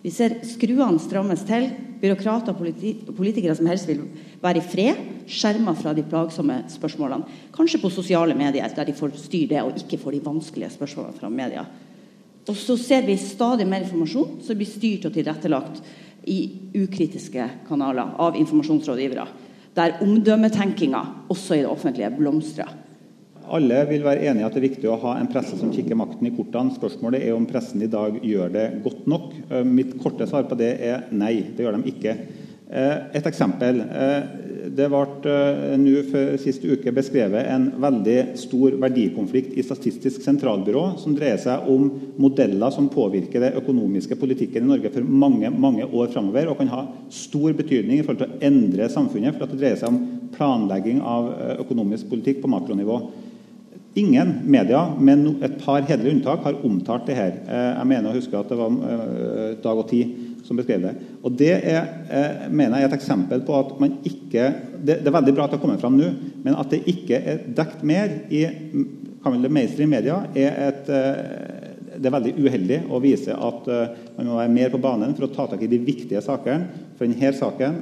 Vi 0.06 0.12
ser 0.14 0.36
skruene 0.46 1.02
strammes 1.02 1.42
til. 1.48 1.72
Byråkrater 1.96 2.54
og 2.54 2.60
politi 2.60 2.92
politikere 3.18 3.56
som 3.58 3.66
helst 3.66 3.88
vil 3.90 4.04
være 4.44 4.60
i 4.60 4.66
fred, 4.70 5.00
skjerma 5.32 5.74
fra 5.80 5.96
de 5.98 6.04
plagsomme 6.06 6.60
spørsmålene. 6.70 7.26
Kanskje 7.56 7.80
på 7.82 7.90
sosiale 7.90 8.36
medier, 8.38 8.70
der 8.76 8.86
de 8.86 8.94
får 8.94 9.16
styre 9.18 9.50
det 9.56 9.64
og 9.64 9.80
ikke 9.80 9.98
får 10.04 10.14
de 10.14 10.22
vanskelige 10.28 10.70
spørsmålene 10.76 11.18
fra 11.18 11.32
media. 11.34 11.66
Og 12.46 12.54
så 12.54 12.78
ser 12.78 13.08
vi 13.08 13.18
stadig 13.18 13.66
mer 13.66 13.82
informasjon 13.82 14.44
som 14.46 14.60
blir 14.60 14.70
styrt 14.70 15.10
og 15.10 15.16
tilrettelagt 15.16 15.82
i 16.30 16.40
ukritiske 16.84 17.50
kanaler 17.66 18.14
av 18.22 18.38
informasjonsrådgivere. 18.38 19.26
Der 19.76 19.98
omdømmetenkinga 20.06 21.02
også 21.34 21.58
i 21.58 21.64
det 21.64 21.72
offentlige 21.72 22.14
blomstrer. 22.14 22.85
Alle 23.54 23.84
vil 23.90 24.06
være 24.06 24.26
enige 24.26 24.42
i 24.42 24.48
at 24.48 24.56
det 24.56 24.62
er 24.62 24.70
viktig 24.70 24.90
å 24.90 25.02
ha 25.04 25.18
en 25.20 25.30
presse 25.30 25.58
som 25.60 25.74
kikker 25.74 25.98
makten 26.00 26.26
i 26.26 26.34
kortene. 26.34 26.74
Spørsmålet 26.74 27.26
er 27.26 27.36
om 27.36 27.46
pressen 27.50 27.84
i 27.86 27.92
dag 27.92 28.18
gjør 28.26 28.54
det 28.54 28.66
godt 28.86 29.06
nok. 29.12 29.30
Eh, 29.50 29.68
mitt 29.68 29.94
korte 30.02 30.26
svar 30.30 30.48
på 30.50 30.58
det 30.58 30.72
er 30.82 31.06
nei. 31.14 31.38
Det 31.54 31.66
gjør 31.66 31.78
de 31.78 31.94
ikke. 31.94 32.16
Eh, 32.66 32.96
et 33.20 33.28
eksempel. 33.30 33.84
Eh, 33.86 34.42
det 34.76 34.88
ble 34.90 35.34
nå 35.78 35.92
sist 36.42 36.64
uke 36.66 36.90
beskrevet 36.92 37.46
en 37.54 37.68
veldig 37.84 38.16
stor 38.42 38.74
verdikonflikt 38.82 39.54
i 39.54 39.64
Statistisk 39.64 40.26
sentralbyrå, 40.26 40.88
som 40.98 41.14
dreier 41.16 41.38
seg 41.40 41.68
om 41.70 41.86
modeller 42.18 42.74
som 42.74 42.90
påvirker 42.90 43.46
den 43.46 43.60
økonomiske 43.62 44.18
politikken 44.18 44.66
i 44.66 44.72
Norge 44.72 44.90
for 44.96 45.06
mange 45.06 45.52
mange 45.54 45.86
år 45.86 46.10
framover, 46.16 46.50
og 46.50 46.58
kan 46.58 46.74
ha 46.74 46.82
stor 47.14 47.54
betydning 47.54 48.02
i 48.02 48.08
forhold 48.08 48.24
til 48.24 48.34
å 48.34 48.50
endre 48.50 48.90
samfunnet, 48.90 49.38
for 49.38 49.46
det 49.46 49.62
dreier 49.62 49.78
seg 49.80 49.94
om 49.94 50.02
planlegging 50.34 50.98
av 51.06 51.30
økonomisk 51.62 52.10
politikk 52.10 52.42
på 52.42 52.52
makronivå. 52.52 53.00
Ingen 53.96 54.42
media, 54.44 54.90
med 55.00 55.44
et 55.46 55.54
par 55.64 55.86
hederlige 55.88 56.18
unntak, 56.18 56.42
har 56.44 56.58
omtalt 56.68 57.06
det 57.08 57.16
her. 57.16 57.38
Eh, 57.48 57.68
jeg 57.78 57.88
mener 57.88 58.12
å 58.12 58.18
huske 58.18 58.36
at 58.36 58.50
det 58.52 58.58
var 58.60 58.74
eh, 58.92 59.54
Dag 59.64 59.80
og 59.80 59.88
Tid 59.88 60.42
som 60.44 60.60
beskrev 60.60 60.84
det. 60.84 60.92
Og 61.24 61.38
Det 61.40 61.54
er, 61.56 61.88
eh, 62.12 62.50
mener 62.52 62.76
jeg 62.76 62.90
er 62.90 62.92
et 62.92 62.98
eksempel 62.98 63.46
på 63.48 63.56
at 63.56 63.72
man 63.80 63.96
ikke 64.04 64.50
det, 64.84 65.00
det 65.00 65.08
er 65.08 65.16
veldig 65.16 65.36
bra 65.38 65.46
at 65.46 65.56
det 65.56 65.62
har 65.62 65.64
kommet 65.64 65.80
fram 65.80 65.96
nå, 65.96 66.12
men 66.44 66.60
at 66.60 66.76
det 66.76 66.84
ikke 66.92 67.22
er 67.24 67.40
dekt 67.56 67.88
mer 67.88 68.12
i 68.28 68.44
kan 69.24 69.40
det 69.42 69.50
mainstream 69.50 69.96
media, 69.96 70.26
er 70.36 70.60
et 70.68 70.92
det 71.96 72.10
er 72.10 72.14
veldig 72.14 72.34
uheldig 72.36 72.78
å 72.92 73.00
vise 73.00 73.32
at 73.32 73.68
man 74.18 74.28
må 74.28 74.36
være 74.36 74.52
mer 74.52 74.74
på 74.74 74.82
banen 74.84 75.16
for 75.16 75.26
å 75.26 75.32
ta 75.32 75.46
tak 75.48 75.64
i 75.64 75.70
de 75.72 75.80
viktige 75.80 76.20
sakene. 76.22 76.68
For 77.00 77.08
denne 77.08 77.32
saken 77.34 77.78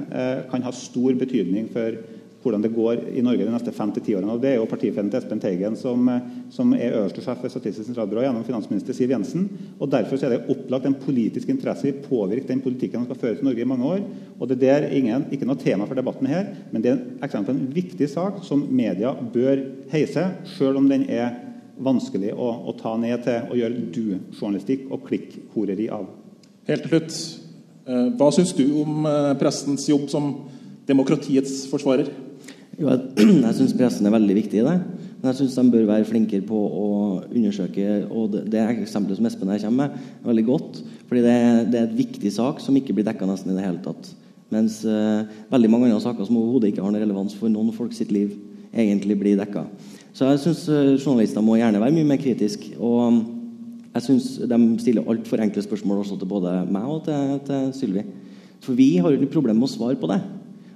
kan 0.51 0.63
ha 0.63 0.71
stor 0.77 1.17
betydning 1.17 1.71
for 1.73 1.97
hvordan 2.43 2.63
det 2.63 2.73
går 2.75 3.01
i 3.15 3.23
Norge 3.23 3.45
de 3.45 3.53
neste 3.53 3.71
fem 3.75 3.91
til 3.95 4.03
ti 4.03 4.15
årene. 4.17 4.35
Og 4.35 4.41
Det 4.43 4.51
er 4.51 4.57
jo 4.59 4.67
partifellen 4.69 5.09
til 5.11 5.21
Espen 5.21 5.41
Teigen 5.41 5.77
som, 5.79 6.09
som 6.53 6.73
er 6.75 6.97
øverste 6.99 7.23
sjef 7.23 7.43
ved 7.43 7.53
Statistisk 7.53 7.87
sentralbyrå 7.87 8.25
gjennom 8.25 8.43
finansminister 8.47 8.95
Siv 8.97 9.13
Jensen. 9.15 9.47
og 9.79 9.91
Derfor 9.91 10.19
er 10.19 10.35
det 10.35 10.41
opplagt 10.51 10.89
en 10.89 10.97
politisk 10.99 11.49
interesse 11.53 11.87
i 11.89 11.93
å 11.95 12.03
påvirke 12.03 12.49
den 12.49 12.63
politikken 12.65 13.01
som 13.01 13.07
skal 13.09 13.21
føres 13.21 13.41
i 13.41 13.47
Norge 13.47 13.63
i 13.63 13.69
mange 13.69 13.87
år. 13.95 14.03
og 14.39 14.51
Det 14.51 14.69
er 14.69 14.89
ingen, 14.91 15.25
ikke 15.31 15.47
noe 15.47 15.61
tema 15.61 15.87
for 15.87 15.95
debatten 15.95 16.27
her, 16.27 16.51
men 16.71 16.81
det 16.81 16.91
er 16.91 17.01
eksempel 17.23 17.53
på 17.53 17.59
en 17.59 17.73
viktig 17.73 18.09
sak 18.09 18.43
som 18.43 18.67
media 18.69 19.13
bør 19.13 19.63
heise, 19.91 20.27
selv 20.57 20.77
om 20.77 20.89
den 20.89 21.07
er 21.09 21.39
vanskelig 21.83 22.33
å, 22.35 22.49
å 22.69 22.73
ta 22.77 22.95
ned 22.99 23.23
til 23.25 23.49
å 23.49 23.57
gjøre 23.57 23.85
du-journalistikk 23.93 24.89
og 24.91 25.07
klikkhoreri 25.07 25.87
av. 25.93 26.05
Helt 26.69 26.85
til 26.85 26.93
slutt, 26.93 27.15
eh, 27.87 28.09
hva 28.19 28.29
syns 28.31 28.53
du 28.55 28.65
om 28.83 29.07
eh, 29.09 29.33
pressens 29.39 29.87
jobb 29.89 30.05
som 30.11 30.29
demokratiets 30.87 31.63
forsvarer? 31.71 32.11
Jo, 32.79 32.89
jeg, 32.89 32.99
jeg 33.45 33.55
syns 33.57 33.75
pressen 33.77 34.09
er 34.09 34.15
veldig 34.15 34.35
viktig 34.37 34.61
i 34.61 34.65
det. 34.65 34.77
Men 35.23 35.29
jeg 35.29 35.39
syns 35.39 35.55
de 35.55 35.63
bør 35.71 35.85
være 35.87 36.07
flinkere 36.09 36.43
på 36.47 36.57
å 36.57 36.87
undersøke 37.29 38.01
og 38.09 38.33
det, 38.33 38.41
det 38.51 38.63
eksempelet 38.73 39.19
som 39.19 39.29
Espen 39.29 39.53
her 39.53 39.61
kommer 39.63 39.93
med, 39.93 40.09
er 40.19 40.31
veldig 40.31 40.45
godt. 40.49 40.81
fordi 41.07 41.21
det, 41.23 41.37
det 41.71 41.79
er 41.79 41.85
et 41.87 41.99
viktig 42.01 42.31
sak 42.33 42.59
som 42.59 42.75
ikke 42.75 42.95
blir 42.97 43.07
dekka 43.07 43.29
nesten 43.29 43.53
i 43.53 43.55
det 43.55 43.63
hele 43.63 43.79
tatt. 43.85 44.09
Mens 44.53 44.81
uh, 44.85 45.23
veldig 45.53 45.69
mange 45.71 45.87
andre 45.87 46.01
saker 46.03 46.27
som 46.27 46.41
overhodet 46.41 46.73
ikke 46.73 46.83
har 46.83 46.91
noen 46.91 47.05
relevans 47.05 47.37
for 47.39 47.51
noen 47.53 47.71
folk 47.73 47.95
sitt 47.95 48.11
liv, 48.13 48.35
egentlig 48.73 49.17
blir 49.21 49.39
dekka. 49.39 49.63
Så 50.13 50.27
jeg 50.27 50.43
syns 50.43 50.65
uh, 50.67 50.97
journalister 50.97 51.45
må 51.45 51.55
gjerne 51.61 51.81
være 51.81 51.95
mye 51.95 52.09
mer 52.11 52.21
kritiske. 52.21 52.75
Og 52.81 52.99
um, 53.07 53.23
jeg 53.93 54.07
syns 54.09 54.29
de 54.49 54.61
stiller 54.81 55.09
altfor 55.09 55.41
enkle 55.45 55.63
spørsmål 55.63 56.03
også 56.03 56.19
til 56.19 56.29
både 56.29 56.59
meg 56.73 56.89
og 56.89 57.03
til, 57.07 57.39
til 57.47 57.73
Sylvi. 57.77 58.07
For 58.65 58.75
vi 58.75 58.95
har 58.97 59.13
jo 59.13 59.21
ikke 59.21 59.37
problem 59.37 59.61
med 59.61 59.69
å 59.69 59.75
svare 59.77 59.99
på 59.99 60.09
det. 60.11 60.19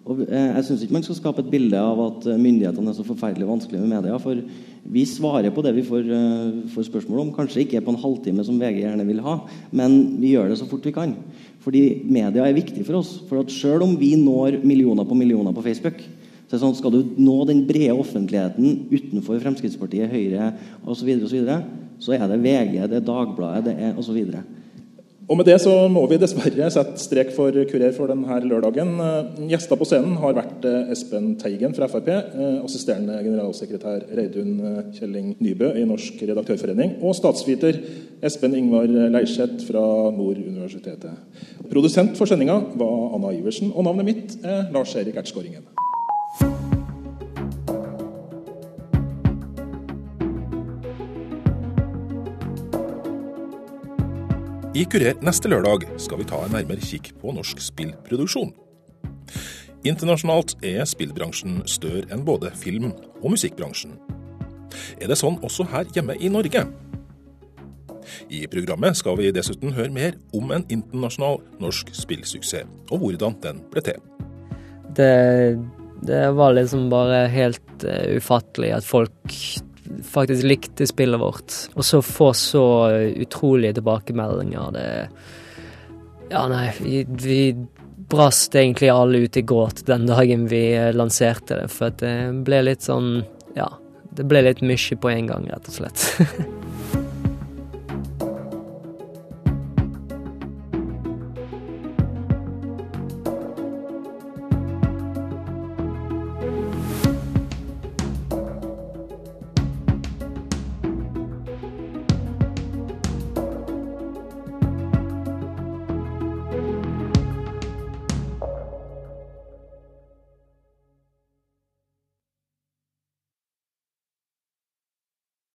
Og 0.07 0.23
eh, 0.23 0.51
jeg 0.55 0.65
syns 0.67 0.83
ikke 0.85 0.95
man 0.95 1.03
skal 1.05 1.17
skape 1.17 1.43
et 1.43 1.51
bilde 1.51 1.79
av 1.79 1.99
at 2.05 2.27
eh, 2.31 2.39
myndighetene 2.39 2.91
er 2.91 2.95
så 2.95 3.05
forferdelig 3.07 3.47
vanskelige 3.49 3.83
med 3.83 3.97
media. 3.97 4.19
For 4.23 4.39
vi 4.87 5.03
svarer 5.09 5.51
på 5.51 5.63
det 5.65 5.73
vi 5.75 5.83
får, 5.87 6.05
eh, 6.15 6.59
får, 6.71 6.87
spørsmål 6.87 7.25
om. 7.25 7.33
Kanskje 7.35 7.65
ikke 7.65 7.83
på 7.83 7.91
en 7.91 7.99
halvtime, 7.99 8.45
som 8.47 8.59
VG 8.61 8.85
gjerne 8.85 9.07
vil 9.07 9.19
ha, 9.25 9.41
men 9.75 9.97
vi 10.21 10.31
gjør 10.35 10.53
det 10.53 10.59
så 10.61 10.67
fort 10.69 10.87
vi 10.87 10.95
kan. 10.95 11.15
Fordi 11.65 11.83
media 12.07 12.45
er 12.47 12.55
viktig 12.55 12.85
for 12.87 13.01
oss. 13.01 13.17
For 13.27 13.43
at 13.43 13.51
selv 13.51 13.83
om 13.83 13.97
vi 13.99 14.13
når 14.19 14.61
millioner 14.63 15.07
på 15.07 15.17
millioner 15.17 15.55
på 15.55 15.65
Facebook, 15.65 15.99
så 16.47 16.55
er 16.55 16.55
det 16.55 16.63
sånn, 16.63 16.77
skal 16.77 16.93
du 16.93 17.17
nå 17.19 17.41
den 17.49 17.65
brede 17.67 17.97
offentligheten 17.99 18.85
utenfor 18.87 19.41
Fremskrittspartiet, 19.43 20.07
Høyre 20.07 20.53
osv., 20.87 21.03
så, 21.03 21.17
og 21.19 21.27
så, 21.27 21.35
videre, 21.35 21.57
så 21.99 22.15
er 22.15 22.23
det 22.31 22.39
VG, 22.45 22.77
det 22.87 23.01
er 23.01 23.03
Dagbladet, 23.03 23.65
det 23.67 23.75
er 23.89 23.99
osv. 23.99 24.21
Og 25.27 25.35
Med 25.35 25.43
det 25.49 25.57
så 25.59 25.71
må 25.91 26.05
vi 26.07 26.15
dessverre 26.21 26.69
sette 26.71 27.01
strek 27.03 27.33
for 27.35 27.51
Kurer 27.67 27.91
for 27.91 28.07
denne 28.07 28.37
lørdagen. 28.47 28.93
Eh, 29.03 29.41
gjester 29.51 29.75
på 29.75 29.83
scenen 29.89 30.15
har 30.21 30.37
vært 30.37 30.63
eh, 30.63 30.93
Espen 30.93 31.33
Teigen 31.41 31.73
fra 31.75 31.89
Frp, 31.91 32.07
eh, 32.13 32.61
assisterende 32.63 33.17
generalsekretær 33.25 34.05
Reidun 34.15 34.53
Kjelling 34.95 35.33
Nybø 35.43 35.73
i 35.75 35.83
Norsk 35.89 36.21
redaktørforening, 36.29 37.01
og 37.03 37.17
statsviter 37.19 37.75
Espen 38.23 38.55
Ingvar 38.55 38.87
Leirseth 38.87 39.67
fra 39.67 39.83
Nord 40.15 40.39
universitetet. 40.39 41.43
Produsent 41.67 42.15
for 42.15 42.29
sendinga 42.29 42.61
var 42.79 43.17
Anna 43.19 43.35
Iversen, 43.35 43.75
og 43.75 43.83
navnet 43.89 44.07
mitt 44.07 44.39
er 44.47 44.71
Lars 44.71 44.95
Erik 44.95 45.19
Ertskåringen. 45.19 45.67
I 54.77 54.83
Kurer 54.85 55.15
neste 55.25 55.49
lørdag 55.49 55.87
skal 55.97 56.19
vi 56.19 56.25
ta 56.29 56.37
en 56.45 56.51
nærmere 56.53 56.85
kikk 56.85 57.07
på 57.17 57.31
norsk 57.33 57.57
spillproduksjon. 57.65 58.51
Internasjonalt 59.89 60.53
er 60.61 60.83
spillbransjen 60.85 61.63
større 61.65 62.05
enn 62.13 62.21
både 62.27 62.51
film- 62.53 62.91
og 63.23 63.31
musikkbransjen. 63.33 63.95
Er 65.01 65.09
det 65.09 65.17
sånn 65.17 65.39
også 65.41 65.65
her 65.71 65.89
hjemme 65.95 66.13
i 66.21 66.29
Norge? 66.29 66.61
I 68.29 68.43
programmet 68.51 68.99
skal 68.99 69.17
vi 69.17 69.33
dessuten 69.33 69.73
høre 69.73 69.89
mer 69.95 70.19
om 70.37 70.53
en 70.53 70.67
internasjonal 70.69 71.41
norsk 71.63 71.89
spillsuksess, 71.97 72.69
og 72.91 73.01
hvordan 73.01 73.39
den 73.41 73.63
ble 73.73 73.81
til. 73.87 74.03
Det, 74.93 75.57
det 76.05 76.25
var 76.37 76.53
liksom 76.53 76.91
bare 76.93 77.25
helt 77.33 77.87
uh, 77.87 78.13
ufattelig 78.13 78.75
at 78.77 78.85
folk 78.85 79.39
faktisk 80.03 80.45
likte 80.47 80.87
spillet 80.87 81.19
vårt. 81.19 81.55
Og 81.75 81.85
så 81.85 82.01
få 82.05 82.31
så 82.37 82.65
utrolige 83.15 83.79
tilbakemeldinger. 83.79 84.71
Det 84.75 84.87
Ja, 86.29 86.47
nei, 86.51 86.71
vi, 86.83 87.05
vi 87.07 87.67
brast 88.09 88.55
egentlig 88.55 88.89
alle 88.89 89.17
ut 89.17 89.37
i 89.37 89.41
gråt 89.41 89.85
den 89.87 90.07
dagen 90.07 90.47
vi 90.47 90.91
lanserte 90.93 91.61
det, 91.61 91.67
for 91.71 91.95
det 91.99 92.15
ble 92.47 92.63
litt 92.67 92.83
sånn 92.83 93.21
Ja, 93.55 93.71
det 94.11 94.27
ble 94.27 94.43
litt 94.43 94.61
mye 94.61 94.99
på 94.99 95.11
en 95.11 95.27
gang, 95.31 95.47
rett 95.51 95.71
og 95.71 95.79
slett. 95.79 96.07